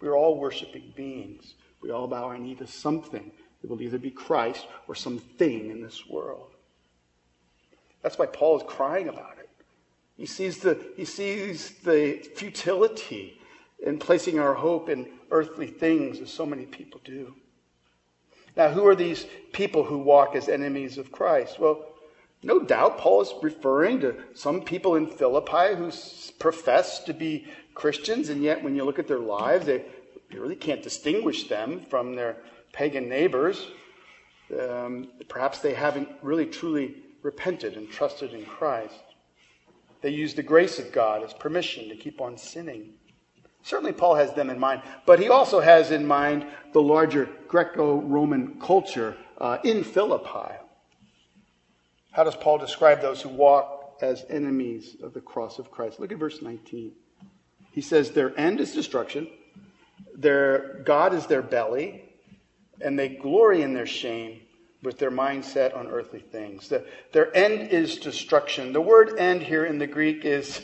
We're 0.03 0.17
all 0.17 0.37
worshiping 0.37 0.91
beings. 0.97 1.53
We 1.81 1.91
all 1.91 2.07
bow 2.07 2.25
our 2.25 2.37
knee 2.37 2.55
to 2.55 2.67
something. 2.67 3.31
It 3.63 3.69
will 3.69 3.81
either 3.81 3.97
be 3.97 4.11
Christ 4.11 4.67
or 4.89 4.95
something 4.95 5.69
in 5.69 5.81
this 5.81 6.05
world. 6.07 6.51
That's 8.01 8.17
why 8.17 8.25
Paul 8.25 8.57
is 8.57 8.63
crying 8.67 9.07
about 9.07 9.37
it. 9.39 9.49
He 10.17 10.25
sees 10.25 10.57
the, 10.59 10.77
he 10.97 11.05
sees 11.05 11.71
the 11.85 12.17
futility 12.35 13.39
in 13.85 13.97
placing 13.97 14.39
our 14.39 14.53
hope 14.53 14.89
in 14.89 15.07
earthly 15.31 15.67
things, 15.67 16.19
as 16.19 16.29
so 16.29 16.45
many 16.45 16.65
people 16.65 16.99
do. 17.05 17.33
Now, 18.57 18.69
who 18.69 18.85
are 18.85 18.95
these 18.95 19.25
people 19.53 19.85
who 19.85 19.99
walk 19.99 20.35
as 20.35 20.49
enemies 20.49 20.97
of 20.97 21.13
Christ? 21.13 21.59
Well, 21.59 21.85
no 22.43 22.59
doubt 22.59 22.97
Paul 22.97 23.21
is 23.21 23.33
referring 23.41 24.01
to 24.01 24.15
some 24.33 24.61
people 24.61 24.95
in 24.95 25.07
Philippi 25.07 25.75
who 25.75 25.91
profess 26.39 26.99
to 27.05 27.13
be 27.13 27.47
Christians, 27.73 28.29
and 28.29 28.43
yet 28.43 28.63
when 28.63 28.75
you 28.75 28.83
look 28.83 28.99
at 28.99 29.07
their 29.07 29.19
lives, 29.19 29.65
they, 29.65 29.83
you 30.29 30.41
really 30.41 30.55
can't 30.55 30.81
distinguish 30.81 31.47
them 31.47 31.85
from 31.89 32.15
their 32.15 32.37
pagan 32.71 33.09
neighbors. 33.09 33.67
Um, 34.59 35.07
perhaps 35.29 35.59
they 35.59 35.73
haven't 35.73 36.09
really 36.21 36.45
truly 36.45 36.95
repented 37.21 37.75
and 37.75 37.89
trusted 37.89 38.33
in 38.33 38.45
Christ. 38.45 38.95
They 40.01 40.09
use 40.09 40.33
the 40.33 40.43
grace 40.43 40.79
of 40.79 40.91
God 40.91 41.23
as 41.23 41.33
permission 41.33 41.87
to 41.89 41.95
keep 41.95 42.19
on 42.19 42.37
sinning. 42.37 42.93
Certainly, 43.63 43.93
Paul 43.93 44.15
has 44.15 44.33
them 44.33 44.49
in 44.49 44.59
mind, 44.59 44.81
but 45.05 45.19
he 45.19 45.29
also 45.29 45.61
has 45.61 45.91
in 45.91 46.05
mind 46.05 46.45
the 46.73 46.81
larger 46.81 47.29
Greco 47.47 48.01
Roman 48.01 48.59
culture 48.59 49.15
uh, 49.37 49.59
in 49.63 49.85
Philippi. 49.85 50.55
How 52.11 52.25
does 52.25 52.35
Paul 52.35 52.57
describe 52.57 53.01
those 53.01 53.21
who 53.21 53.29
walk 53.29 53.97
as 54.01 54.25
enemies 54.29 54.97
of 55.01 55.13
the 55.13 55.21
cross 55.21 55.57
of 55.57 55.71
Christ? 55.71 55.99
Look 55.99 56.11
at 56.11 56.17
verse 56.17 56.41
19. 56.41 56.91
He 57.73 57.81
says, 57.81 58.11
Their 58.11 58.37
end 58.39 58.59
is 58.59 58.71
destruction, 58.71 59.27
their 60.15 60.83
God 60.85 61.13
is 61.13 61.25
their 61.25 61.41
belly, 61.41 62.03
and 62.79 62.97
they 62.97 63.09
glory 63.09 63.63
in 63.63 63.73
their 63.73 63.87
shame 63.87 64.41
with 64.83 64.99
their 64.99 65.11
mindset 65.11 65.75
on 65.75 65.87
earthly 65.87 66.19
things. 66.19 66.69
The, 66.69 66.85
their 67.13 67.35
end 67.35 67.69
is 67.69 67.97
destruction. 67.97 68.73
The 68.73 68.81
word 68.81 69.17
end 69.17 69.41
here 69.41 69.65
in 69.65 69.79
the 69.79 69.87
Greek 69.87 70.23
is, 70.23 70.61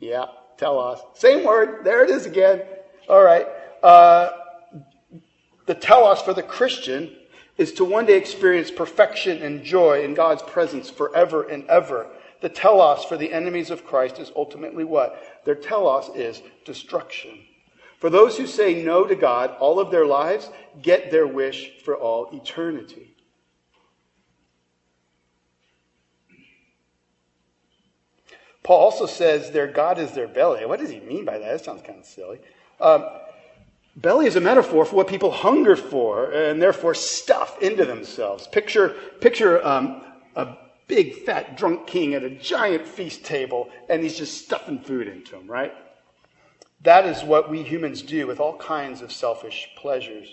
yeah, 0.00 0.26
telos. 0.56 0.98
Same 1.14 1.44
word. 1.44 1.84
There 1.84 2.02
it 2.02 2.10
is 2.10 2.26
again. 2.26 2.62
All 3.08 3.22
right. 3.22 3.46
Uh, 3.82 4.30
the 5.66 5.74
telos 5.74 6.22
for 6.22 6.34
the 6.34 6.42
Christian 6.42 7.14
is 7.56 7.72
to 7.74 7.84
one 7.84 8.06
day 8.06 8.16
experience 8.16 8.70
perfection 8.70 9.42
and 9.42 9.62
joy 9.62 10.02
in 10.02 10.14
God's 10.14 10.42
presence 10.42 10.90
forever 10.90 11.44
and 11.44 11.66
ever. 11.68 12.08
The 12.42 12.48
telos 12.48 13.04
for 13.04 13.16
the 13.16 13.32
enemies 13.32 13.70
of 13.70 13.86
Christ 13.86 14.18
is 14.18 14.32
ultimately 14.34 14.82
what? 14.82 15.42
Their 15.44 15.54
telos 15.54 16.10
is 16.14 16.42
destruction. 16.64 17.38
For 17.98 18.10
those 18.10 18.36
who 18.36 18.48
say 18.48 18.82
no 18.82 19.06
to 19.06 19.14
God 19.14 19.54
all 19.60 19.78
of 19.78 19.92
their 19.92 20.04
lives, 20.04 20.50
get 20.82 21.12
their 21.12 21.26
wish 21.26 21.70
for 21.84 21.96
all 21.96 22.28
eternity. 22.32 23.14
Paul 28.64 28.80
also 28.80 29.06
says 29.06 29.52
their 29.52 29.68
God 29.68 29.98
is 29.98 30.10
their 30.10 30.28
belly. 30.28 30.66
What 30.66 30.80
does 30.80 30.90
he 30.90 30.98
mean 30.98 31.24
by 31.24 31.38
that? 31.38 31.48
That 31.48 31.64
sounds 31.64 31.82
kind 31.82 32.00
of 32.00 32.04
silly. 32.04 32.40
Um, 32.80 33.06
belly 33.94 34.26
is 34.26 34.34
a 34.34 34.40
metaphor 34.40 34.84
for 34.84 34.96
what 34.96 35.06
people 35.06 35.30
hunger 35.30 35.76
for 35.76 36.32
and 36.32 36.60
therefore 36.60 36.94
stuff 36.94 37.62
into 37.62 37.84
themselves. 37.84 38.48
Picture, 38.48 38.96
picture 39.20 39.64
um, 39.64 40.02
a 40.34 40.56
big, 40.92 41.14
fat, 41.24 41.56
drunk 41.56 41.86
king 41.86 42.12
at 42.12 42.22
a 42.22 42.28
giant 42.28 42.86
feast 42.86 43.24
table, 43.24 43.70
and 43.88 44.02
he's 44.02 44.18
just 44.18 44.44
stuffing 44.44 44.78
food 44.78 45.08
into 45.08 45.34
him, 45.34 45.46
right? 45.46 45.72
That 46.82 47.06
is 47.06 47.22
what 47.22 47.48
we 47.48 47.62
humans 47.62 48.02
do 48.02 48.26
with 48.26 48.40
all 48.40 48.58
kinds 48.58 49.00
of 49.00 49.10
selfish 49.10 49.70
pleasures. 49.74 50.28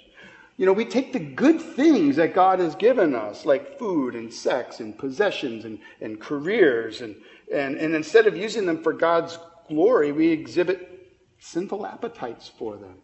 You 0.57 0.65
know, 0.65 0.73
we 0.73 0.83
take 0.83 1.13
the 1.13 1.19
good 1.19 1.61
things 1.61 2.17
that 2.17 2.33
God 2.33 2.59
has 2.59 2.75
given 2.75 3.15
us, 3.15 3.45
like 3.45 3.79
food 3.79 4.15
and 4.15 4.33
sex 4.33 4.81
and 4.81 4.97
possessions 4.97 5.63
and, 5.63 5.79
and 6.01 6.19
careers, 6.19 6.99
and, 6.99 7.15
and, 7.53 7.77
and 7.77 7.95
instead 7.95 8.27
of 8.27 8.35
using 8.35 8.65
them 8.65 8.83
for 8.83 8.91
God's 8.91 9.39
glory, 9.69 10.11
we 10.11 10.27
exhibit 10.27 11.13
sinful 11.39 11.85
appetites 11.85 12.51
for 12.59 12.75
them 12.75 12.97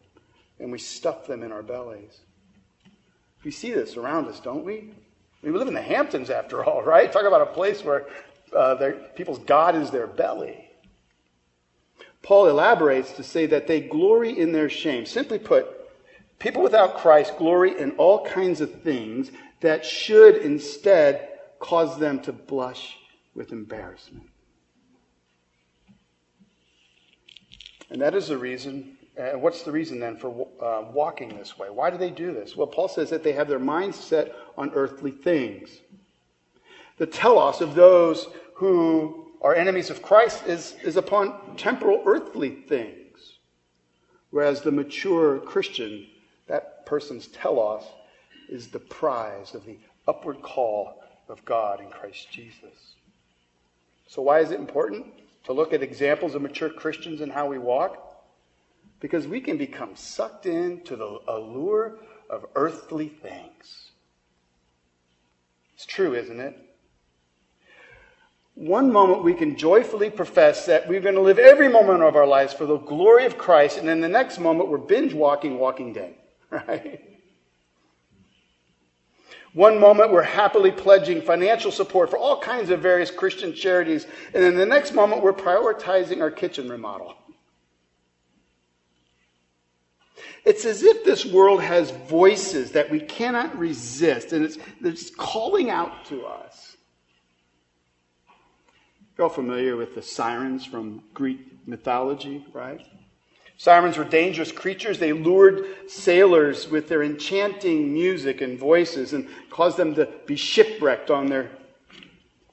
and 0.59 0.73
we 0.73 0.77
stuff 0.77 1.25
them 1.25 1.41
in 1.41 1.53
our 1.53 1.63
bellies. 1.63 2.19
We 3.45 3.51
see 3.51 3.71
this 3.71 3.95
around 3.95 4.27
us, 4.27 4.41
don't 4.41 4.65
we? 4.65 4.91
We 5.51 5.59
live 5.59 5.67
in 5.67 5.73
the 5.73 5.81
Hamptons, 5.81 6.29
after 6.29 6.63
all, 6.63 6.81
right? 6.83 7.11
Talk 7.11 7.25
about 7.25 7.41
a 7.41 7.53
place 7.53 7.83
where 7.83 8.07
uh, 8.55 8.91
people's 9.15 9.39
God 9.39 9.75
is 9.75 9.91
their 9.91 10.07
belly. 10.07 10.69
Paul 12.21 12.47
elaborates 12.47 13.13
to 13.13 13.23
say 13.23 13.45
that 13.47 13.67
they 13.67 13.81
glory 13.81 14.37
in 14.37 14.51
their 14.51 14.69
shame. 14.69 15.05
Simply 15.05 15.37
put, 15.37 15.67
people 16.39 16.63
without 16.63 16.97
Christ 16.97 17.37
glory 17.37 17.79
in 17.79 17.91
all 17.91 18.25
kinds 18.25 18.61
of 18.61 18.81
things 18.81 19.29
that 19.61 19.85
should 19.85 20.37
instead 20.37 21.29
cause 21.59 21.99
them 21.99 22.19
to 22.21 22.33
blush 22.33 22.97
with 23.35 23.51
embarrassment. 23.51 24.29
And 27.91 28.01
that 28.01 28.15
is 28.15 28.27
the 28.27 28.37
reason 28.37 28.94
And 29.17 29.41
what's 29.41 29.63
the 29.63 29.71
reason 29.71 29.99
then 29.99 30.17
for 30.17 30.47
uh, 30.61 30.91
walking 30.91 31.37
this 31.37 31.57
way? 31.57 31.69
Why 31.69 31.89
do 31.89 31.97
they 31.97 32.09
do 32.09 32.33
this? 32.33 32.55
Well, 32.55 32.67
Paul 32.67 32.89
says 32.89 33.09
that 33.11 33.23
they 33.23 33.31
have 33.33 33.47
their 33.47 33.59
minds 33.59 33.97
set 33.97 34.35
on 34.57 34.71
earthly 34.73 35.11
things. 35.11 35.79
The 36.97 37.05
telos 37.05 37.61
of 37.61 37.75
those 37.75 38.27
who 38.55 39.31
are 39.41 39.55
enemies 39.55 39.89
of 39.89 40.01
Christ 40.01 40.45
is, 40.47 40.75
is 40.83 40.97
upon 40.97 41.55
temporal 41.55 42.03
earthly 42.05 42.49
things. 42.49 43.37
Whereas 44.31 44.61
the 44.61 44.71
mature 44.71 45.39
Christian, 45.39 46.07
that 46.47 46.85
person's 46.85 47.27
telos, 47.27 47.83
is 48.49 48.67
the 48.67 48.79
prize 48.79 49.55
of 49.55 49.65
the 49.65 49.77
upward 50.07 50.41
call 50.41 51.01
of 51.29 51.43
God 51.45 51.79
in 51.79 51.89
Christ 51.89 52.29
Jesus. 52.31 52.95
So, 54.07 54.21
why 54.21 54.39
is 54.39 54.51
it 54.51 54.59
important 54.59 55.05
to 55.45 55.53
look 55.53 55.73
at 55.73 55.81
examples 55.81 56.35
of 56.35 56.41
mature 56.41 56.69
Christians 56.69 57.21
and 57.21 57.31
how 57.31 57.47
we 57.47 57.57
walk? 57.57 58.04
Because 58.99 59.27
we 59.27 59.41
can 59.41 59.57
become 59.57 59.95
sucked 59.95 60.45
into 60.45 60.95
the 60.95 61.19
allure 61.27 61.99
of 62.29 62.45
earthly 62.55 63.09
things. 63.09 63.91
It's 65.75 65.85
true, 65.85 66.15
isn't 66.15 66.39
it? 66.39 66.57
One 68.55 68.91
moment 68.91 69.23
we 69.23 69.33
can 69.33 69.57
joyfully 69.57 70.09
profess 70.09 70.65
that 70.67 70.87
we're 70.87 71.01
going 71.01 71.15
to 71.15 71.21
live 71.21 71.39
every 71.39 71.67
moment 71.67 72.01
of 72.01 72.15
our 72.15 72.25
lives 72.25 72.53
for 72.53 72.65
the 72.65 72.77
glory 72.77 73.25
of 73.25 73.37
Christ, 73.37 73.77
and 73.77 73.87
then 73.87 73.99
the 73.99 74.07
next 74.07 74.39
moment 74.39 74.69
we're 74.69 74.77
binge 74.77 75.13
walking 75.13 75.59
Walking 75.59 75.91
Dead, 75.91 76.15
right? 76.49 77.01
One 79.53 79.79
moment 79.79 80.11
we're 80.11 80.23
happily 80.23 80.71
pledging 80.71 81.21
financial 81.21 81.71
support 81.71 82.09
for 82.09 82.17
all 82.17 82.39
kinds 82.41 82.69
of 82.69 82.81
various 82.81 83.11
Christian 83.11 83.53
charities, 83.53 84.05
and 84.33 84.41
then 84.41 84.55
the 84.55 84.65
next 84.65 84.93
moment 84.93 85.21
we're 85.21 85.33
prioritizing 85.33 86.21
our 86.21 86.31
kitchen 86.31 86.69
remodel. 86.69 87.15
It's 90.45 90.63
as 90.63 90.83
if 90.83 91.03
this 91.03 91.25
world 91.25 91.61
has 91.61 91.89
voices 91.89 92.71
that 92.71 92.91
we 92.91 92.99
cannot 92.99 93.57
resist, 93.57 94.31
and 94.31 94.45
it's, 94.45 95.09
calling 95.09 95.71
out 95.71 96.05
to 96.05 96.25
us. 96.25 96.77
You're 99.17 99.27
all 99.27 99.33
familiar 99.33 99.75
with 99.75 99.95
the 99.95 100.01
sirens 100.01 100.65
from 100.65 101.01
Greek 101.13 101.39
mythology, 101.67 102.45
right? 102.53 102.81
Sirens 103.57 103.97
were 103.97 104.03
dangerous 104.03 104.51
creatures. 104.51 104.99
They 104.99 105.13
lured 105.13 105.89
sailors 105.89 106.67
with 106.69 106.89
their 106.89 107.01
enchanting 107.01 107.93
music 107.93 108.41
and 108.41 108.59
voices 108.59 109.13
and 109.13 109.27
caused 109.49 109.77
them 109.77 109.95
to 109.95 110.09
be 110.25 110.35
shipwrecked 110.35 111.09
on 111.09 111.27
their 111.27 111.49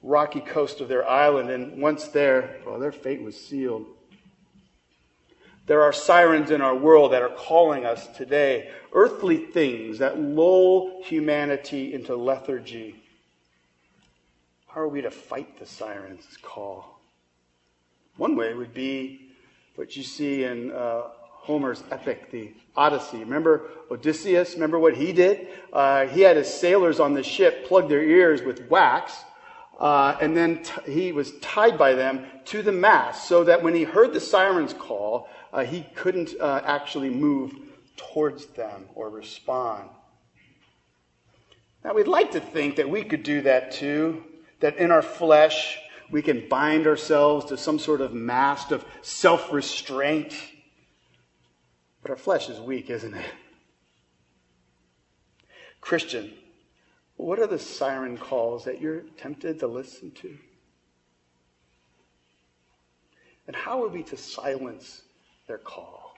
rocky 0.01 0.39
coast 0.39 0.79
of 0.79 0.87
their 0.87 1.07
island. 1.07 1.49
And 1.49 1.81
once 1.81 2.07
there, 2.07 2.61
well, 2.65 2.79
their 2.79 2.93
fate 2.93 3.21
was 3.21 3.39
sealed. 3.39 3.85
There 5.65 5.81
are 5.81 5.93
sirens 5.93 6.51
in 6.51 6.61
our 6.61 6.75
world 6.75 7.13
that 7.13 7.21
are 7.21 7.29
calling 7.29 7.85
us 7.85 8.07
today, 8.17 8.69
earthly 8.91 9.37
things 9.37 9.99
that 9.99 10.19
lull 10.19 11.01
humanity 11.03 11.93
into 11.93 12.15
lethargy. 12.15 13.01
How 14.67 14.81
are 14.81 14.87
we 14.87 15.01
to 15.01 15.11
fight 15.11 15.59
the 15.59 15.65
sirens' 15.65 16.37
call? 16.41 16.99
One 18.17 18.35
way 18.35 18.53
would 18.53 18.73
be 18.73 19.29
what 19.75 19.95
you 19.95 20.03
see 20.03 20.43
in 20.43 20.71
uh, 20.71 21.03
Homer's 21.43 21.83
epic, 21.91 22.31
the 22.31 22.51
Odyssey. 22.75 23.19
Remember 23.19 23.69
Odysseus? 23.89 24.55
Remember 24.55 24.79
what 24.79 24.95
he 24.95 25.13
did? 25.13 25.47
Uh, 25.71 26.07
he 26.07 26.21
had 26.21 26.37
his 26.37 26.53
sailors 26.53 26.99
on 26.99 27.13
the 27.13 27.23
ship 27.23 27.67
plug 27.67 27.87
their 27.87 28.03
ears 28.03 28.41
with 28.41 28.69
wax, 28.69 29.23
uh, 29.79 30.17
and 30.21 30.35
then 30.35 30.63
t- 30.63 30.91
he 30.91 31.11
was 31.11 31.37
tied 31.39 31.77
by 31.77 31.93
them 31.93 32.25
to 32.45 32.61
the 32.61 32.71
mast 32.71 33.27
so 33.27 33.43
that 33.43 33.63
when 33.63 33.73
he 33.73 33.83
heard 33.83 34.13
the 34.13 34.19
sirens 34.19 34.73
call, 34.73 35.27
uh, 35.53 35.63
he 35.63 35.85
couldn't 35.95 36.33
uh, 36.39 36.61
actually 36.65 37.11
move 37.11 37.53
towards 37.95 38.47
them 38.47 38.87
or 38.95 39.09
respond. 39.09 39.87
Now, 41.83 41.93
we'd 41.93 42.07
like 42.07 42.31
to 42.31 42.39
think 42.39 42.77
that 42.77 42.89
we 42.89 43.03
could 43.03 43.23
do 43.23 43.41
that 43.41 43.71
too, 43.71 44.23
that 44.61 44.77
in 44.77 44.91
our 44.91 45.03
flesh, 45.03 45.77
we 46.09 46.21
can 46.23 46.47
bind 46.49 46.87
ourselves 46.87 47.45
to 47.45 47.57
some 47.57 47.77
sort 47.77 48.01
of 48.01 48.13
mast 48.13 48.71
of 48.71 48.83
self 49.03 49.53
restraint. 49.53 50.35
But 52.01 52.11
our 52.11 52.17
flesh 52.17 52.49
is 52.49 52.59
weak, 52.59 52.89
isn't 52.89 53.13
it? 53.13 53.25
Christian, 55.81 56.33
what 57.17 57.39
are 57.39 57.47
the 57.47 57.59
siren 57.59 58.17
calls 58.17 58.65
that 58.65 58.81
you're 58.81 59.01
tempted 59.17 59.59
to 59.59 59.67
listen 59.67 60.11
to? 60.11 60.35
And 63.45 63.55
how 63.55 63.83
are 63.83 63.89
we 63.89 64.03
to 64.03 64.17
silence 64.17 65.03
their 65.47 65.57
call? 65.57 66.15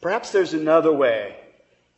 Perhaps 0.00 0.30
there's 0.30 0.54
another 0.54 0.92
way, 0.92 1.36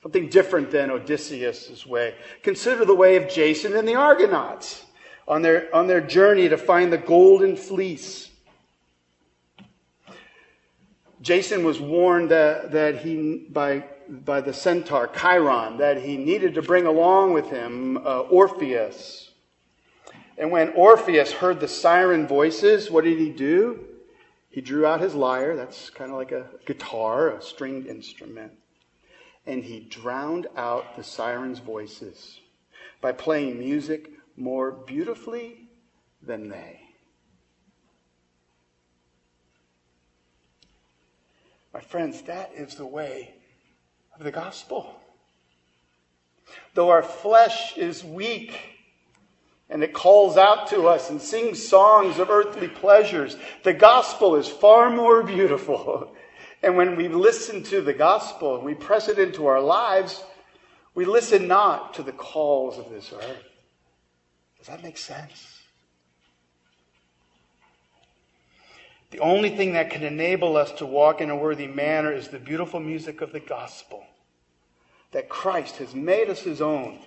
something 0.02 0.28
different 0.28 0.70
than 0.70 0.90
Odysseus' 0.90 1.84
way. 1.86 2.14
Consider 2.42 2.84
the 2.84 2.94
way 2.94 3.16
of 3.16 3.28
Jason 3.28 3.76
and 3.76 3.86
the 3.86 3.94
Argonauts 3.94 4.84
on 5.28 5.42
their, 5.42 5.74
on 5.74 5.86
their 5.86 6.00
journey 6.00 6.48
to 6.48 6.56
find 6.56 6.92
the 6.92 6.98
golden 6.98 7.56
fleece. 7.56 8.30
Jason 11.20 11.64
was 11.64 11.78
warned 11.78 12.30
that, 12.30 12.72
that 12.72 12.96
he, 12.96 13.46
by, 13.50 13.84
by 14.08 14.40
the 14.40 14.54
centaur, 14.54 15.08
Chiron, 15.08 15.76
that 15.76 16.00
he 16.00 16.16
needed 16.16 16.54
to 16.54 16.62
bring 16.62 16.86
along 16.86 17.34
with 17.34 17.50
him 17.50 17.98
uh, 17.98 18.20
Orpheus. 18.20 19.30
And 20.38 20.50
when 20.50 20.70
Orpheus 20.70 21.32
heard 21.32 21.60
the 21.60 21.68
siren 21.68 22.26
voices, 22.26 22.90
what 22.90 23.04
did 23.04 23.18
he 23.18 23.28
do? 23.28 23.84
He 24.50 24.60
drew 24.60 24.84
out 24.84 25.00
his 25.00 25.14
lyre, 25.14 25.54
that's 25.54 25.90
kind 25.90 26.10
of 26.10 26.16
like 26.16 26.32
a 26.32 26.48
guitar, 26.66 27.30
a 27.30 27.40
stringed 27.40 27.86
instrument, 27.86 28.52
and 29.46 29.62
he 29.62 29.78
drowned 29.78 30.48
out 30.56 30.96
the 30.96 31.04
sirens' 31.04 31.60
voices 31.60 32.40
by 33.00 33.12
playing 33.12 33.60
music 33.60 34.10
more 34.36 34.72
beautifully 34.72 35.68
than 36.20 36.48
they. 36.48 36.80
My 41.72 41.80
friends, 41.80 42.22
that 42.22 42.50
is 42.52 42.74
the 42.74 42.86
way 42.86 43.34
of 44.18 44.24
the 44.24 44.32
gospel. 44.32 45.00
Though 46.74 46.90
our 46.90 47.04
flesh 47.04 47.76
is 47.76 48.02
weak 48.02 48.79
and 49.70 49.84
it 49.84 49.94
calls 49.94 50.36
out 50.36 50.66
to 50.68 50.88
us 50.88 51.10
and 51.10 51.22
sings 51.22 51.66
songs 51.66 52.18
of 52.18 52.28
earthly 52.28 52.66
pleasures, 52.66 53.36
the 53.62 53.72
gospel 53.72 54.34
is 54.34 54.48
far 54.48 54.90
more 54.90 55.22
beautiful. 55.36 56.14
And 56.62 56.76
when 56.76 56.96
we 56.96 57.08
listen 57.08 57.62
to 57.64 57.80
the 57.80 57.94
gospel 57.94 58.56
and 58.56 58.64
we 58.64 58.74
press 58.74 59.08
it 59.08 59.18
into 59.18 59.46
our 59.46 59.60
lives, 59.60 60.22
we 60.94 61.04
listen 61.04 61.46
not 61.46 61.94
to 61.94 62.02
the 62.02 62.12
calls 62.12 62.78
of 62.78 62.90
this 62.90 63.12
earth. 63.12 63.44
Does 64.58 64.66
that 64.66 64.82
make 64.82 64.98
sense? 64.98 65.46
The 69.10 69.20
only 69.20 69.50
thing 69.50 69.72
that 69.72 69.90
can 69.90 70.02
enable 70.02 70.56
us 70.56 70.70
to 70.72 70.86
walk 70.86 71.20
in 71.20 71.30
a 71.30 71.36
worthy 71.36 71.66
manner 71.66 72.12
is 72.12 72.28
the 72.28 72.38
beautiful 72.38 72.80
music 72.80 73.20
of 73.20 73.32
the 73.32 73.40
gospel. 73.40 74.04
That 75.12 75.28
Christ 75.28 75.78
has 75.78 75.94
made 75.94 76.28
us 76.28 76.40
his 76.40 76.60
own. 76.60 76.98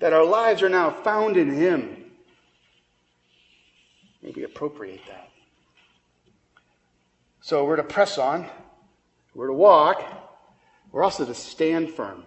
That 0.00 0.12
our 0.12 0.24
lives 0.24 0.62
are 0.62 0.68
now 0.68 0.90
found 0.90 1.36
in 1.36 1.50
him. 1.50 2.04
May 4.22 4.30
we 4.30 4.44
appropriate 4.44 5.00
that. 5.08 5.30
So 7.40 7.64
we're 7.64 7.76
to 7.76 7.82
press 7.82 8.18
on. 8.18 8.46
We're 9.34 9.46
to 9.46 9.54
walk. 9.54 10.02
We're 10.92 11.04
also 11.04 11.24
to 11.24 11.34
stand 11.34 11.90
firm 11.90 12.24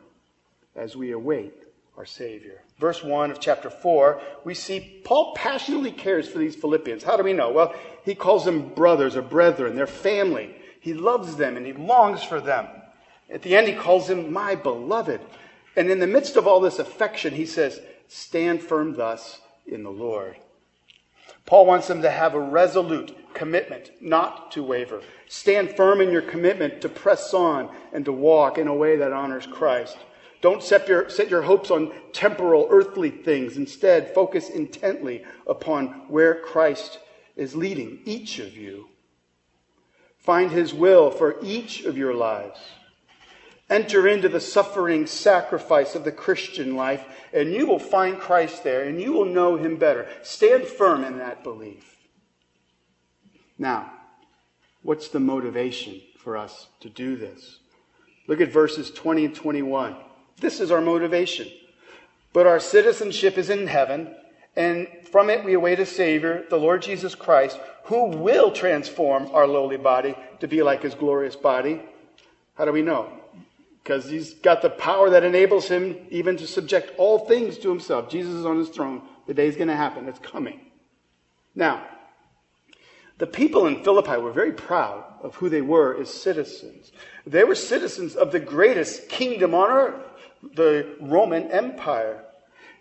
as 0.76 0.96
we 0.96 1.12
await 1.12 1.54
our 1.98 2.06
Savior. 2.06 2.62
Verse 2.80 3.04
1 3.04 3.32
of 3.32 3.40
chapter 3.40 3.70
4, 3.70 4.22
we 4.44 4.54
see 4.54 5.02
Paul 5.04 5.34
passionately 5.36 5.92
cares 5.92 6.28
for 6.28 6.40
these 6.40 6.56
Philippians. 6.56 7.04
How 7.04 7.18
do 7.18 7.24
we 7.24 7.34
know? 7.34 7.52
Well, 7.52 7.74
he 8.04 8.16
calls 8.16 8.46
them 8.46 8.70
brothers 8.70 9.16
or 9.16 9.22
brethren, 9.22 9.76
their 9.76 9.88
family. 9.88 10.56
He 10.80 10.94
loves 10.94 11.36
them 11.36 11.56
and 11.56 11.66
he 11.66 11.74
longs 11.74 12.24
for 12.24 12.42
them. 12.42 12.68
At 13.30 13.42
the 13.42 13.56
end, 13.56 13.68
he 13.68 13.74
calls 13.74 14.08
them 14.08 14.34
my 14.34 14.56
beloved. 14.56 15.22
And 15.76 15.90
in 15.90 16.00
the 16.00 16.08
midst 16.08 16.36
of 16.36 16.48
all 16.48 16.60
this 16.60 16.80
affection, 16.80 17.34
he 17.34 17.46
says, 17.46 17.82
Stand 18.08 18.62
firm 18.62 18.94
thus 18.96 19.42
in 19.66 19.84
the 19.84 19.92
Lord. 19.92 20.36
Paul 21.46 21.66
wants 21.66 21.88
them 21.88 22.02
to 22.02 22.10
have 22.10 22.36
a 22.36 22.40
resolute 22.40 23.18
commitment 23.34 23.92
not 24.00 24.52
to 24.52 24.64
waver. 24.64 25.02
Stand 25.28 25.76
firm 25.76 26.00
in 26.00 26.12
your 26.12 26.22
commitment 26.22 26.82
to 26.82 26.90
press 26.90 27.34
on 27.34 27.76
and 27.92 28.06
to 28.06 28.12
walk 28.12 28.58
in 28.58 28.68
a 28.68 28.76
way 28.76 28.98
that 28.98 29.12
honors 29.12 29.48
Christ. 29.48 29.98
Don't 30.42 30.62
set 30.62 30.88
your, 30.88 31.10
set 31.10 31.30
your 31.30 31.42
hopes 31.42 31.72
on 31.72 31.92
temporal, 32.12 32.68
earthly 32.70 33.10
things. 33.10 33.58
Instead, 33.58 34.14
focus 34.14 34.50
intently 34.50 35.24
upon 35.48 35.88
where 36.10 36.36
Christ 36.36 37.00
is 37.36 37.56
leading 37.56 38.00
each 38.06 38.40
of 38.40 38.56
you. 38.56 38.90
Find 40.18 40.52
his 40.52 40.74
will 40.74 41.12
for 41.12 41.38
each 41.42 41.84
of 41.84 41.98
your 41.98 42.14
lives. 42.14 42.60
Enter 43.74 44.08
into 44.08 44.30
the 44.30 44.40
suffering 44.40 45.08
sacrifice 45.08 45.96
of 45.96 46.04
the 46.04 46.12
Christian 46.12 46.76
life, 46.76 47.04
and 47.34 47.52
you 47.52 47.66
will 47.66 47.80
find 47.80 48.20
Christ 48.20 48.64
there, 48.64 48.84
and 48.84 49.02
you 49.02 49.14
will 49.14 49.26
know 49.26 49.56
him 49.56 49.78
better. 49.78 50.08
Stand 50.22 50.66
firm 50.66 51.04
in 51.04 51.18
that 51.18 51.44
belief. 51.44 51.98
Now, 53.58 53.92
what's 54.84 55.08
the 55.08 55.20
motivation 55.20 56.02
for 56.24 56.38
us 56.38 56.68
to 56.82 56.90
do 56.90 57.16
this. 57.16 57.58
Look 58.28 58.42
at 58.42 58.52
verses 58.52 58.92
20 58.92 59.26
and 59.26 59.36
21. 59.36 59.96
This 60.40 60.60
is 60.60 60.72
our 60.72 60.82
motivation. 60.82 61.50
But 62.32 62.46
our 62.46 62.60
citizenship 62.60 63.40
is 63.40 63.50
in 63.50 63.66
heaven, 63.66 64.16
and 64.56 64.88
from 65.12 65.32
it 65.32 65.44
we 65.44 65.54
await 65.54 65.80
a 65.80 65.86
Savior, 65.88 66.46
the 66.50 66.60
Lord 66.60 66.84
Jesus 66.84 67.16
Christ, 67.16 67.60
who 67.86 68.06
will 68.06 68.52
transform 68.52 69.32
our 69.34 69.48
lowly 69.48 69.78
body 69.78 70.16
to 70.42 70.48
be 70.48 70.62
like 70.62 70.84
his 70.84 70.94
glorious 70.94 71.36
body. 71.36 71.82
How 72.54 72.66
do 72.66 72.72
we 72.72 72.84
know? 72.84 73.23
Because 73.84 74.10
he's 74.10 74.34
got 74.36 74.62
the 74.62 74.70
power 74.70 75.10
that 75.10 75.24
enables 75.24 75.68
him 75.68 75.98
even 76.10 76.38
to 76.38 76.48
subject 76.48 76.94
all 76.98 77.20
things 77.20 77.58
to 77.60 77.70
himself. 77.70 78.10
Jesus 78.10 78.34
is 78.34 78.46
on 78.46 78.58
his 78.58 78.70
throne. 78.70 79.02
The 79.28 79.34
day 79.34 79.48
is 79.48 79.56
going 79.56 79.68
to 79.68 79.76
happen. 79.76 80.08
It's 80.08 80.20
coming. 80.20 80.62
Now, 81.54 81.86
the 83.18 83.28
people 83.28 83.68
in 83.68 83.84
Philippi 83.84 84.18
were 84.18 84.32
very 84.32 84.54
proud 84.54 85.04
of 85.22 85.36
who 85.36 85.50
they 85.50 85.62
were 85.62 86.00
as 86.00 86.12
citizens. 86.14 86.92
They 87.26 87.44
were 87.44 87.56
citizens 87.56 88.16
of 88.16 88.32
the 88.32 88.40
greatest 88.40 89.10
kingdom 89.10 89.54
on 89.54 89.70
earth, 89.70 90.02
the 90.56 90.96
Roman 91.00 91.52
Empire. 91.52 92.24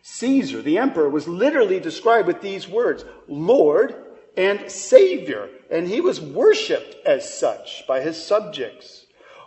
Caesar, 0.02 0.62
the 0.62 0.78
emperor, 0.78 1.08
was 1.08 1.28
literally 1.28 1.78
described 1.78 2.26
with 2.26 2.40
these 2.40 2.66
words 2.68 3.04
Lord 3.28 3.94
and 4.36 4.70
Savior, 4.70 5.48
and 5.70 5.86
he 5.86 6.00
was 6.00 6.20
worshiped 6.20 6.96
as 7.06 7.38
such 7.38 7.86
by 7.86 8.00
his 8.00 8.22
subjects. 8.24 9.01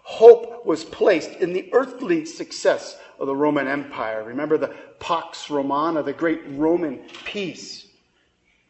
Hope 0.08 0.68
was 0.68 0.84
placed 0.84 1.32
in 1.32 1.52
the 1.52 1.68
earthly 1.74 2.26
success 2.26 2.96
of 3.18 3.26
the 3.26 3.36
Roman 3.36 3.68
Empire. 3.68 4.24
Remember 4.24 4.56
the 4.56 4.74
Pax 5.00 5.50
Romana, 5.50 6.04
the 6.04 6.14
great 6.14 6.42
Roman 6.50 7.00
peace. 7.24 7.88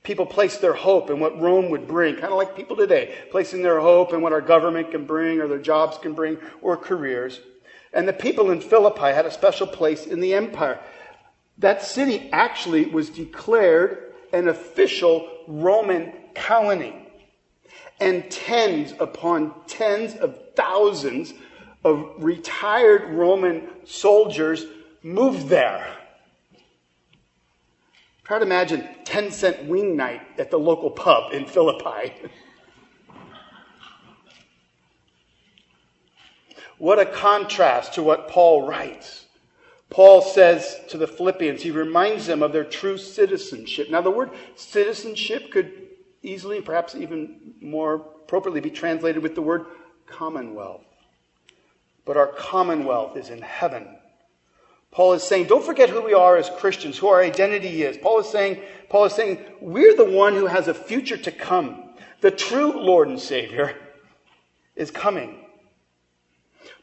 People 0.03 0.25
placed 0.25 0.61
their 0.61 0.73
hope 0.73 1.09
in 1.09 1.19
what 1.19 1.37
Rome 1.41 1.69
would 1.71 1.89
bring, 1.89 2.15
kind 2.15 2.31
of 2.31 2.37
like 2.37 2.55
people 2.55 2.77
today, 2.77 3.15
placing 3.31 3.63
their 3.63 3.81
hope 3.81 4.13
in 4.13 4.21
what 4.21 4.31
our 4.31 4.39
government 4.39 4.91
can 4.91 5.05
bring 5.05 5.41
or 5.41 5.49
their 5.49 5.59
jobs 5.59 5.97
can 5.97 6.13
bring 6.13 6.37
or 6.61 6.77
careers. 6.77 7.41
And 7.91 8.07
the 8.07 8.13
people 8.13 8.51
in 8.51 8.61
Philippi 8.61 9.11
had 9.13 9.25
a 9.25 9.31
special 9.31 9.67
place 9.67 10.05
in 10.05 10.21
the 10.21 10.33
empire. 10.35 10.79
That 11.57 11.83
city 11.83 12.29
actually 12.31 12.85
was 12.85 13.09
declared 13.09 14.13
an 14.31 14.47
official 14.47 15.29
Roman 15.47 16.13
colony. 16.33 17.04
And 17.99 18.29
tens 18.29 18.93
upon 18.99 19.53
tens 19.67 20.15
of 20.15 20.37
thousands 20.55 21.33
of 21.83 22.11
retired 22.17 23.13
Roman 23.13 23.67
soldiers 23.85 24.65
moved 25.03 25.47
there. 25.47 25.87
Try 28.23 28.39
to 28.39 28.45
imagine 28.45 28.87
10 29.05 29.31
cent 29.31 29.65
wing 29.65 29.95
night 29.95 30.21
at 30.39 30.49
the 30.49 30.57
local 30.57 30.89
pub 30.89 31.31
in 31.31 31.45
Philippi. 31.45 32.13
what 36.77 36.99
a 36.99 37.05
contrast 37.05 37.93
to 37.93 38.03
what 38.03 38.27
Paul 38.27 38.67
writes. 38.67 39.25
Paul 39.89 40.21
says 40.21 40.79
to 40.89 40.97
the 40.97 41.07
Philippians, 41.07 41.61
he 41.61 41.71
reminds 41.71 42.25
them 42.25 42.41
of 42.41 42.51
their 42.51 42.63
true 42.63 42.97
citizenship. 42.97 43.89
Now, 43.89 44.01
the 44.01 44.11
word 44.11 44.31
citizenship 44.55 45.51
could 45.51 45.84
easily, 46.25 46.61
perhaps 46.61 46.95
even 46.95 47.53
more 47.61 47.95
appropriately, 47.95 48.61
be 48.61 48.71
translated 48.71 49.21
with 49.21 49.35
the 49.35 49.41
word 49.41 49.65
commonwealth. 50.07 50.83
But 52.05 52.17
our 52.17 52.27
commonwealth 52.27 53.17
is 53.17 53.29
in 53.29 53.41
heaven. 53.41 53.97
Paul 54.91 55.13
is 55.13 55.23
saying, 55.23 55.47
don't 55.47 55.65
forget 55.65 55.89
who 55.89 56.01
we 56.01 56.13
are 56.13 56.37
as 56.37 56.49
Christians, 56.49 56.97
who 56.97 57.07
our 57.07 57.21
identity 57.21 57.83
is. 57.83 57.97
Paul 57.97 58.19
is 58.19 58.29
saying, 58.29 58.61
Paul 58.89 59.05
is 59.05 59.13
saying, 59.13 59.43
we're 59.59 59.95
the 59.95 60.05
one 60.05 60.35
who 60.35 60.45
has 60.45 60.67
a 60.67 60.73
future 60.73 61.17
to 61.17 61.31
come. 61.31 61.89
The 62.21 62.31
true 62.31 62.71
Lord 62.71 63.09
and 63.09 63.19
Savior 63.19 63.75
is 64.75 64.91
coming. 64.91 65.45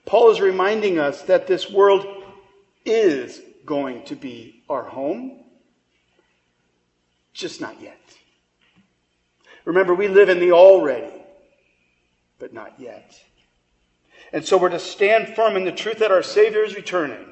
Paul 0.04 0.30
is 0.30 0.40
reminding 0.40 0.98
us 0.98 1.22
that 1.22 1.46
this 1.46 1.70
world 1.70 2.06
is 2.84 3.40
going 3.64 4.04
to 4.04 4.16
be 4.16 4.62
our 4.68 4.82
home, 4.82 5.44
just 7.32 7.60
not 7.60 7.80
yet. 7.80 7.98
Remember, 9.64 9.94
we 9.94 10.08
live 10.08 10.28
in 10.28 10.40
the 10.40 10.52
already, 10.52 11.12
but 12.38 12.52
not 12.52 12.74
yet. 12.78 13.20
And 14.32 14.44
so 14.44 14.56
we're 14.56 14.70
to 14.70 14.78
stand 14.78 15.34
firm 15.36 15.56
in 15.56 15.64
the 15.64 15.72
truth 15.72 15.98
that 15.98 16.10
our 16.10 16.22
Savior 16.22 16.64
is 16.64 16.74
returning. 16.74 17.26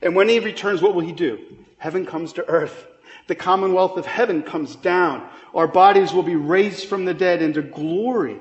And 0.00 0.14
when 0.14 0.28
he 0.28 0.38
returns, 0.38 0.80
what 0.80 0.94
will 0.94 1.02
he 1.02 1.12
do? 1.12 1.40
Heaven 1.78 2.06
comes 2.06 2.32
to 2.34 2.48
earth. 2.48 2.86
The 3.26 3.34
commonwealth 3.34 3.96
of 3.96 4.06
heaven 4.06 4.42
comes 4.42 4.76
down. 4.76 5.28
Our 5.54 5.68
bodies 5.68 6.12
will 6.12 6.22
be 6.22 6.36
raised 6.36 6.86
from 6.86 7.04
the 7.04 7.14
dead 7.14 7.42
into 7.42 7.62
glory. 7.62 8.40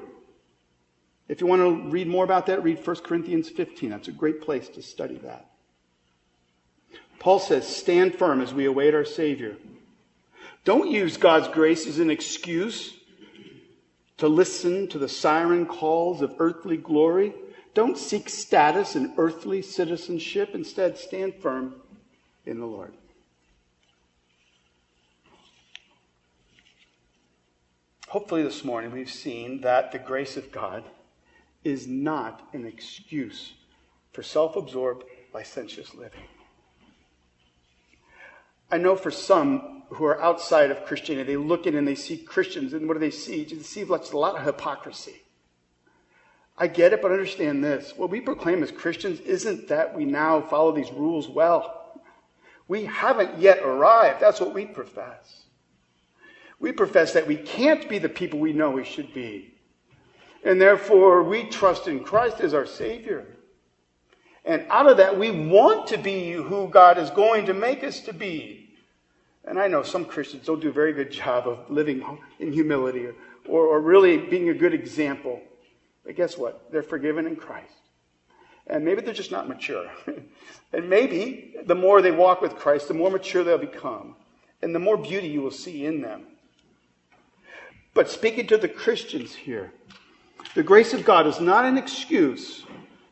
If 1.27 1.41
you 1.41 1.47
want 1.47 1.61
to 1.61 1.89
read 1.89 2.07
more 2.07 2.23
about 2.23 2.45
that, 2.45 2.63
read 2.63 2.85
1 2.85 2.95
Corinthians 2.97 3.49
15. 3.49 3.89
That's 3.89 4.07
a 4.07 4.13
great 4.13 4.41
place 4.41 4.69
to 4.69 4.81
study 4.81 5.17
that. 5.23 5.49
Paul 7.19 7.39
says, 7.39 7.67
stand 7.67 8.15
firm 8.15 8.41
as 8.41 8.53
we 8.53 8.65
await 8.65 8.93
our 8.93 9.03
Savior. 9.03 9.57
Don't 10.67 10.91
use 10.91 11.15
God's 11.15 11.47
grace 11.47 11.87
as 11.87 11.99
an 11.99 12.09
excuse 12.09 12.93
to 14.17 14.27
listen 14.27 14.89
to 14.89 14.99
the 14.99 15.07
siren 15.07 15.65
calls 15.65 16.21
of 16.21 16.35
earthly 16.39 16.75
glory. 16.75 17.33
Don't 17.73 17.97
seek 17.97 18.27
status 18.27 18.93
and 18.93 19.13
earthly 19.17 19.61
citizenship. 19.61 20.49
Instead, 20.53 20.97
stand 20.97 21.35
firm 21.35 21.75
in 22.45 22.59
the 22.59 22.65
Lord. 22.65 22.91
Hopefully, 28.09 28.43
this 28.43 28.65
morning 28.65 28.91
we've 28.91 29.09
seen 29.09 29.61
that 29.61 29.93
the 29.93 29.99
grace 29.99 30.35
of 30.35 30.51
God 30.51 30.83
is 31.63 31.87
not 31.87 32.45
an 32.51 32.65
excuse 32.65 33.53
for 34.11 34.21
self 34.21 34.57
absorbed, 34.57 35.05
licentious 35.33 35.95
living. 35.95 36.23
I 38.69 38.77
know 38.77 38.95
for 38.95 39.11
some 39.11 39.83
who 39.89 40.05
are 40.05 40.21
outside 40.21 40.71
of 40.71 40.85
Christianity, 40.85 41.33
they 41.33 41.37
look 41.37 41.65
in 41.65 41.75
and 41.75 41.87
they 41.87 41.95
see 41.95 42.17
Christians, 42.17 42.73
and 42.73 42.87
what 42.87 42.95
do 42.95 42.99
they 42.99 43.11
see? 43.11 43.45
They 43.45 43.61
see 43.63 43.81
a 43.81 43.85
lot 43.85 44.35
of 44.35 44.43
hypocrisy. 44.43 45.21
I 46.57 46.67
get 46.67 46.91
it, 46.91 47.01
but 47.01 47.11
understand 47.11 47.63
this. 47.63 47.93
What 47.95 48.09
we 48.09 48.19
proclaim 48.19 48.63
as 48.63 48.71
Christians 48.71 49.19
isn't 49.21 49.67
that 49.67 49.95
we 49.95 50.05
now 50.05 50.41
follow 50.41 50.71
these 50.71 50.91
rules 50.91 51.29
well. 51.29 52.01
We 52.67 52.85
haven't 52.85 53.39
yet 53.39 53.59
arrived. 53.59 54.19
That's 54.19 54.41
what 54.41 54.53
we 54.53 54.65
profess. 54.65 55.43
We 56.59 56.71
profess 56.71 57.13
that 57.13 57.27
we 57.27 57.37
can't 57.37 57.87
be 57.87 57.99
the 57.99 58.09
people 58.09 58.39
we 58.39 58.53
know 58.53 58.71
we 58.71 58.83
should 58.83 59.13
be. 59.13 59.53
And 60.43 60.59
therefore, 60.59 61.23
we 61.23 61.43
trust 61.43 61.87
in 61.87 62.03
Christ 62.03 62.39
as 62.41 62.53
our 62.53 62.65
Savior. 62.65 63.36
And 64.47 64.65
out 64.69 64.89
of 64.89 64.95
that, 64.97 65.19
we 65.19 65.29
want 65.29 65.87
to 65.87 65.97
be 65.97 66.31
who 66.31 66.69
God 66.69 66.97
is 66.97 67.09
going 67.09 67.47
to 67.47 67.53
make 67.53 67.83
us 67.83 67.99
to 68.01 68.13
be. 68.13 68.69
And 69.43 69.59
I 69.59 69.67
know 69.67 69.83
some 69.83 70.05
Christians 70.05 70.45
don't 70.45 70.61
do 70.61 70.69
a 70.69 70.71
very 70.71 70.93
good 70.93 71.11
job 71.23 71.47
of 71.47 71.69
living 71.69 72.03
in 72.39 72.53
humility 72.53 73.05
or, 73.05 73.15
or, 73.45 73.67
or 73.67 73.81
really 73.81 74.17
being 74.17 74.49
a 74.49 74.53
good 74.53 74.73
example. 74.73 75.41
But 76.05 76.15
guess 76.15 76.37
what? 76.37 76.71
They're 76.71 76.81
forgiven 76.81 77.27
in 77.27 77.35
Christ. 77.35 77.73
And 78.67 78.85
maybe 78.85 79.01
they're 79.01 79.13
just 79.13 79.31
not 79.31 79.49
mature. 79.49 79.89
and 80.73 80.89
maybe 80.89 81.55
the 81.65 81.75
more 81.75 82.01
they 82.01 82.11
walk 82.11 82.41
with 82.41 82.55
Christ, 82.55 82.87
the 82.87 82.93
more 82.93 83.11
mature 83.11 83.43
they'll 83.43 83.57
become. 83.57 84.15
And 84.61 84.73
the 84.73 84.79
more 84.79 84.95
beauty 84.97 85.27
you 85.27 85.41
will 85.41 85.51
see 85.51 85.85
in 85.85 86.01
them. 86.01 86.23
But 87.93 88.09
speaking 88.09 88.47
to 88.47 88.57
the 88.57 88.69
Christians 88.69 89.35
here, 89.35 89.73
the 90.55 90.63
grace 90.63 90.93
of 90.93 91.03
God 91.03 91.27
is 91.27 91.41
not 91.41 91.65
an 91.65 91.77
excuse 91.77 92.65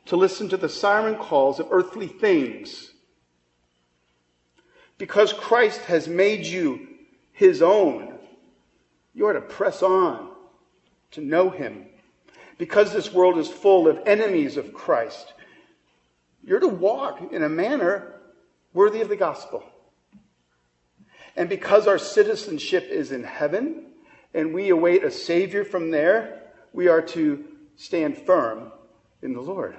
to 0.05 0.15
listen 0.15 0.49
to 0.49 0.57
the 0.57 0.69
siren 0.69 1.15
calls 1.15 1.59
of 1.59 1.67
earthly 1.71 2.07
things. 2.07 2.91
Because 4.97 5.33
Christ 5.33 5.81
has 5.81 6.07
made 6.07 6.45
you 6.45 6.87
his 7.31 7.61
own, 7.61 8.17
you 9.13 9.27
are 9.27 9.33
to 9.33 9.41
press 9.41 9.81
on 9.81 10.29
to 11.11 11.21
know 11.21 11.49
him 11.49 11.85
because 12.57 12.93
this 12.93 13.11
world 13.11 13.37
is 13.37 13.49
full 13.49 13.87
of 13.87 13.99
enemies 14.05 14.57
of 14.57 14.73
Christ, 14.73 15.33
you're 16.43 16.59
to 16.59 16.67
walk 16.67 17.33
in 17.33 17.43
a 17.43 17.49
manner 17.49 18.13
worthy 18.73 19.01
of 19.01 19.09
the 19.09 19.15
gospel. 19.15 19.63
And 21.35 21.49
because 21.49 21.87
our 21.87 21.97
citizenship 21.97 22.87
is 22.89 23.11
in 23.11 23.23
heaven 23.23 23.87
and 24.33 24.53
we 24.53 24.69
await 24.69 25.03
a 25.03 25.11
Savior 25.11 25.65
from 25.65 25.91
there, 25.91 26.43
we 26.71 26.87
are 26.87 27.01
to 27.01 27.43
stand 27.75 28.17
firm 28.17 28.71
in 29.21 29.33
the 29.33 29.41
Lord. 29.41 29.75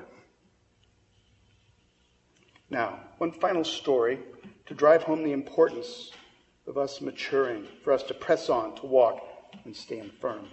Now, 2.70 3.00
one 3.18 3.32
final 3.32 3.64
story 3.64 4.18
to 4.66 4.74
drive 4.74 5.02
home 5.02 5.22
the 5.22 5.32
importance 5.32 6.10
of 6.66 6.76
us 6.76 7.00
maturing, 7.00 7.66
for 7.84 7.92
us 7.92 8.02
to 8.04 8.14
press 8.14 8.48
on, 8.48 8.74
to 8.76 8.86
walk, 8.86 9.20
and 9.64 9.74
stand 9.74 10.12
firm 10.20 10.48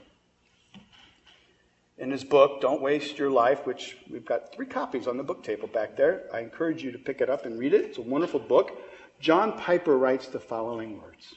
in 1.97 2.11
his 2.11 2.24
book, 2.24 2.59
Don't 2.59 2.82
Waste 2.82 3.18
Your 3.18 3.30
Life, 3.30 3.66
which 3.66 3.97
we've 4.09 4.26
got 4.26 4.53
three 4.53 4.66
copies 4.66 5.07
on 5.07 5.18
the 5.18 5.24
book 5.24 5.43
table 5.43 5.68
back 5.68 5.95
there. 5.95 6.24
I 6.34 6.39
encourage 6.39 6.84
you 6.84 6.91
to 6.91 6.97
pick 6.97 7.22
it 7.22 7.30
up 7.30 7.45
and 7.45 7.59
read 7.59 7.74
it. 7.74 7.86
It's 7.86 7.97
a 7.97 8.01
wonderful 8.01 8.39
book. 8.39 8.72
John 9.20 9.57
Piper 9.57 9.97
writes 9.97 10.28
the 10.28 10.39
following 10.39 11.01
words 11.01 11.36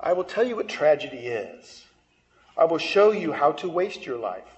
I 0.00 0.12
will 0.12 0.24
tell 0.24 0.44
you 0.44 0.56
what 0.56 0.68
tragedy 0.68 1.26
is. 1.26 1.84
I 2.56 2.64
will 2.64 2.78
show 2.78 3.12
you 3.12 3.32
how 3.32 3.52
to 3.52 3.68
waste 3.68 4.06
your 4.06 4.18
life. 4.18 4.55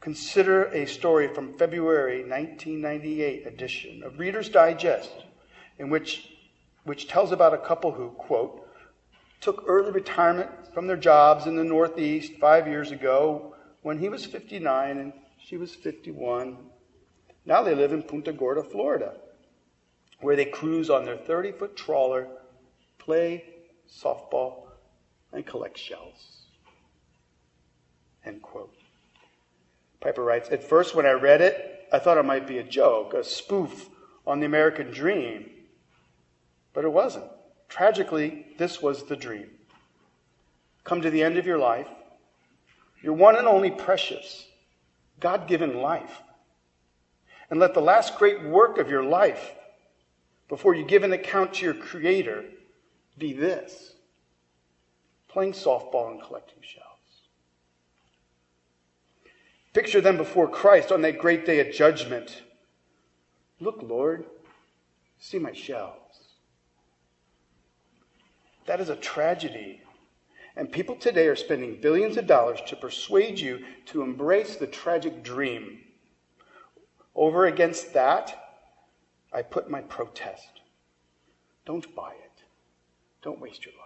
Consider 0.00 0.64
a 0.64 0.86
story 0.86 1.28
from 1.28 1.58
February 1.58 2.20
1998 2.20 3.46
edition 3.46 4.02
of 4.02 4.18
Reader's 4.18 4.48
Digest, 4.48 5.12
in 5.78 5.90
which, 5.90 6.30
which 6.84 7.06
tells 7.06 7.32
about 7.32 7.52
a 7.52 7.58
couple 7.58 7.92
who, 7.92 8.08
quote, 8.10 8.66
took 9.42 9.64
early 9.66 9.90
retirement 9.90 10.48
from 10.72 10.86
their 10.86 10.96
jobs 10.96 11.46
in 11.46 11.54
the 11.54 11.64
Northeast 11.64 12.32
five 12.40 12.66
years 12.66 12.90
ago 12.90 13.54
when 13.82 13.98
he 13.98 14.08
was 14.08 14.24
59 14.24 14.98
and 14.98 15.12
she 15.38 15.58
was 15.58 15.74
51. 15.74 16.56
Now 17.44 17.62
they 17.62 17.74
live 17.74 17.92
in 17.92 18.02
Punta 18.02 18.32
Gorda, 18.32 18.62
Florida, 18.62 19.16
where 20.20 20.36
they 20.36 20.46
cruise 20.46 20.88
on 20.88 21.04
their 21.04 21.16
30 21.16 21.52
foot 21.52 21.76
trawler, 21.76 22.26
play 22.98 23.44
softball, 23.86 24.68
and 25.32 25.46
collect 25.46 25.76
shells. 25.76 26.46
End 28.24 28.40
quote. 28.40 28.79
Piper 30.00 30.24
writes 30.24 30.50
At 30.50 30.64
first, 30.64 30.94
when 30.94 31.06
I 31.06 31.12
read 31.12 31.40
it, 31.40 31.88
I 31.92 31.98
thought 31.98 32.18
it 32.18 32.24
might 32.24 32.46
be 32.46 32.58
a 32.58 32.64
joke, 32.64 33.14
a 33.14 33.22
spoof 33.22 33.88
on 34.26 34.40
the 34.40 34.46
American 34.46 34.90
dream. 34.90 35.50
But 36.72 36.84
it 36.84 36.92
wasn't. 36.92 37.30
Tragically, 37.68 38.46
this 38.58 38.82
was 38.82 39.04
the 39.04 39.16
dream. 39.16 39.48
Come 40.84 41.02
to 41.02 41.10
the 41.10 41.22
end 41.22 41.36
of 41.36 41.46
your 41.46 41.58
life, 41.58 41.88
your 43.02 43.14
one 43.14 43.36
and 43.36 43.46
only 43.46 43.70
precious, 43.70 44.46
God 45.20 45.46
given 45.46 45.80
life. 45.80 46.20
And 47.50 47.60
let 47.60 47.74
the 47.74 47.80
last 47.80 48.16
great 48.16 48.42
work 48.42 48.78
of 48.78 48.90
your 48.90 49.02
life, 49.02 49.54
before 50.48 50.74
you 50.74 50.84
give 50.84 51.02
an 51.02 51.12
account 51.12 51.54
to 51.54 51.64
your 51.64 51.74
Creator, 51.74 52.44
be 53.18 53.32
this 53.32 53.94
playing 55.28 55.52
softball 55.52 56.10
and 56.10 56.20
collecting 56.20 56.58
shells. 56.60 56.89
Picture 59.72 60.00
them 60.00 60.16
before 60.16 60.48
Christ 60.48 60.90
on 60.90 61.02
that 61.02 61.18
great 61.18 61.46
day 61.46 61.60
of 61.60 61.72
judgment. 61.72 62.42
Look, 63.60 63.82
Lord, 63.82 64.24
see 65.18 65.38
my 65.38 65.52
shells. 65.52 65.96
That 68.66 68.80
is 68.80 68.88
a 68.88 68.96
tragedy. 68.96 69.82
And 70.56 70.72
people 70.72 70.96
today 70.96 71.26
are 71.28 71.36
spending 71.36 71.80
billions 71.80 72.16
of 72.16 72.26
dollars 72.26 72.60
to 72.66 72.76
persuade 72.76 73.38
you 73.38 73.64
to 73.86 74.02
embrace 74.02 74.56
the 74.56 74.66
tragic 74.66 75.22
dream. 75.22 75.80
Over 77.14 77.46
against 77.46 77.92
that, 77.94 78.36
I 79.32 79.42
put 79.42 79.70
my 79.70 79.80
protest. 79.82 80.60
Don't 81.64 81.94
buy 81.94 82.12
it. 82.12 82.44
Don't 83.22 83.40
waste 83.40 83.64
your 83.64 83.74
life. 83.74 83.79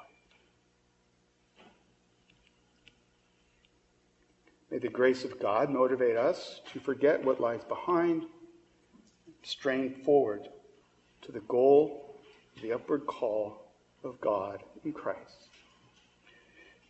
May 4.74 4.80
the 4.80 4.88
grace 4.88 5.22
of 5.22 5.38
God 5.38 5.70
motivate 5.70 6.16
us 6.16 6.60
to 6.72 6.80
forget 6.80 7.24
what 7.24 7.40
lies 7.40 7.62
behind, 7.62 8.24
strain 9.44 9.94
forward 10.02 10.48
to 11.22 11.30
the 11.30 11.42
goal, 11.42 12.18
the 12.60 12.72
upward 12.72 13.06
call 13.06 13.68
of 14.02 14.20
God 14.20 14.64
in 14.84 14.92
Christ. 14.92 15.46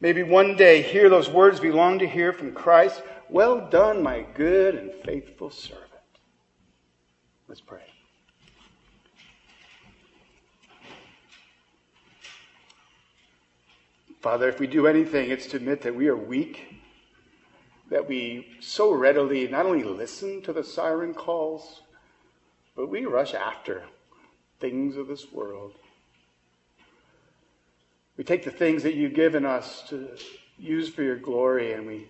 Maybe 0.00 0.22
one 0.22 0.56
day 0.56 0.80
hear 0.80 1.10
those 1.10 1.28
words 1.28 1.60
we 1.60 1.72
long 1.72 1.98
to 1.98 2.08
hear 2.08 2.32
from 2.32 2.54
Christ. 2.54 3.02
Well 3.28 3.68
done, 3.68 4.02
my 4.02 4.24
good 4.32 4.76
and 4.76 4.90
faithful 5.04 5.50
servant. 5.50 5.90
Let's 7.48 7.60
pray. 7.60 7.82
Father, 14.22 14.48
if 14.48 14.58
we 14.58 14.66
do 14.66 14.86
anything, 14.86 15.30
it's 15.30 15.46
to 15.48 15.58
admit 15.58 15.82
that 15.82 15.94
we 15.94 16.08
are 16.08 16.16
weak 16.16 16.73
that 17.90 18.08
we 18.08 18.56
so 18.60 18.92
readily 18.92 19.46
not 19.48 19.66
only 19.66 19.84
listen 19.84 20.42
to 20.42 20.52
the 20.52 20.64
siren 20.64 21.14
calls, 21.14 21.82
but 22.76 22.88
we 22.88 23.04
rush 23.04 23.34
after 23.34 23.84
things 24.60 24.96
of 24.96 25.06
this 25.06 25.30
world. 25.32 25.74
We 28.16 28.24
take 28.24 28.44
the 28.44 28.50
things 28.50 28.82
that 28.84 28.94
you've 28.94 29.14
given 29.14 29.44
us 29.44 29.82
to 29.88 30.08
use 30.56 30.88
for 30.88 31.02
your 31.02 31.16
glory 31.16 31.72
and 31.72 31.86
we 31.86 32.08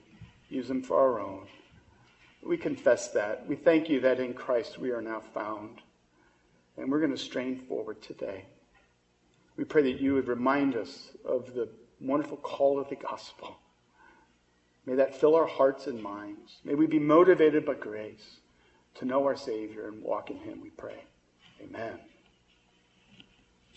use 0.49 0.69
them 0.69 0.83
for 0.83 1.01
our 1.01 1.21
own. 1.21 1.47
We 2.43 2.59
confess 2.59 3.09
that. 3.13 3.47
We 3.49 3.57
thank 3.57 3.89
you 3.89 4.01
that 4.01 4.21
in 4.21 4.35
Christ 4.35 4.79
we 4.79 4.91
are 4.91 5.01
now 5.01 5.21
found. 5.21 5.81
And 6.77 6.91
we're 6.91 7.01
going 7.01 7.11
to 7.11 7.19
strain 7.19 7.57
forward 7.69 8.03
today. 8.03 8.45
We 9.57 9.65
pray 9.65 9.83
that 9.83 10.01
you 10.01 10.15
would 10.15 10.29
remind 10.29 10.77
us 10.77 11.11
of 11.25 11.55
the 11.55 11.69
wonderful 12.01 12.37
call 12.39 12.79
of 12.79 12.89
the 12.89 12.97
gospel 12.97 13.57
May 14.87 14.97
that 14.97 15.15
fill 15.15 15.35
our 15.35 15.47
hearts 15.47 15.87
and 15.87 16.03
minds. 16.03 16.59
May 16.65 16.75
we 16.75 16.87
be 16.87 16.99
motivated 16.99 17.65
by 17.65 17.75
grace 17.75 18.39
to 18.97 19.05
know 19.05 19.25
our 19.25 19.37
Savior 19.37 19.89
and 19.89 20.03
walk 20.03 20.31
in 20.31 20.39
Him, 20.39 20.61
we 20.61 20.71
pray. 20.71 21.05
Amen. 21.63 21.99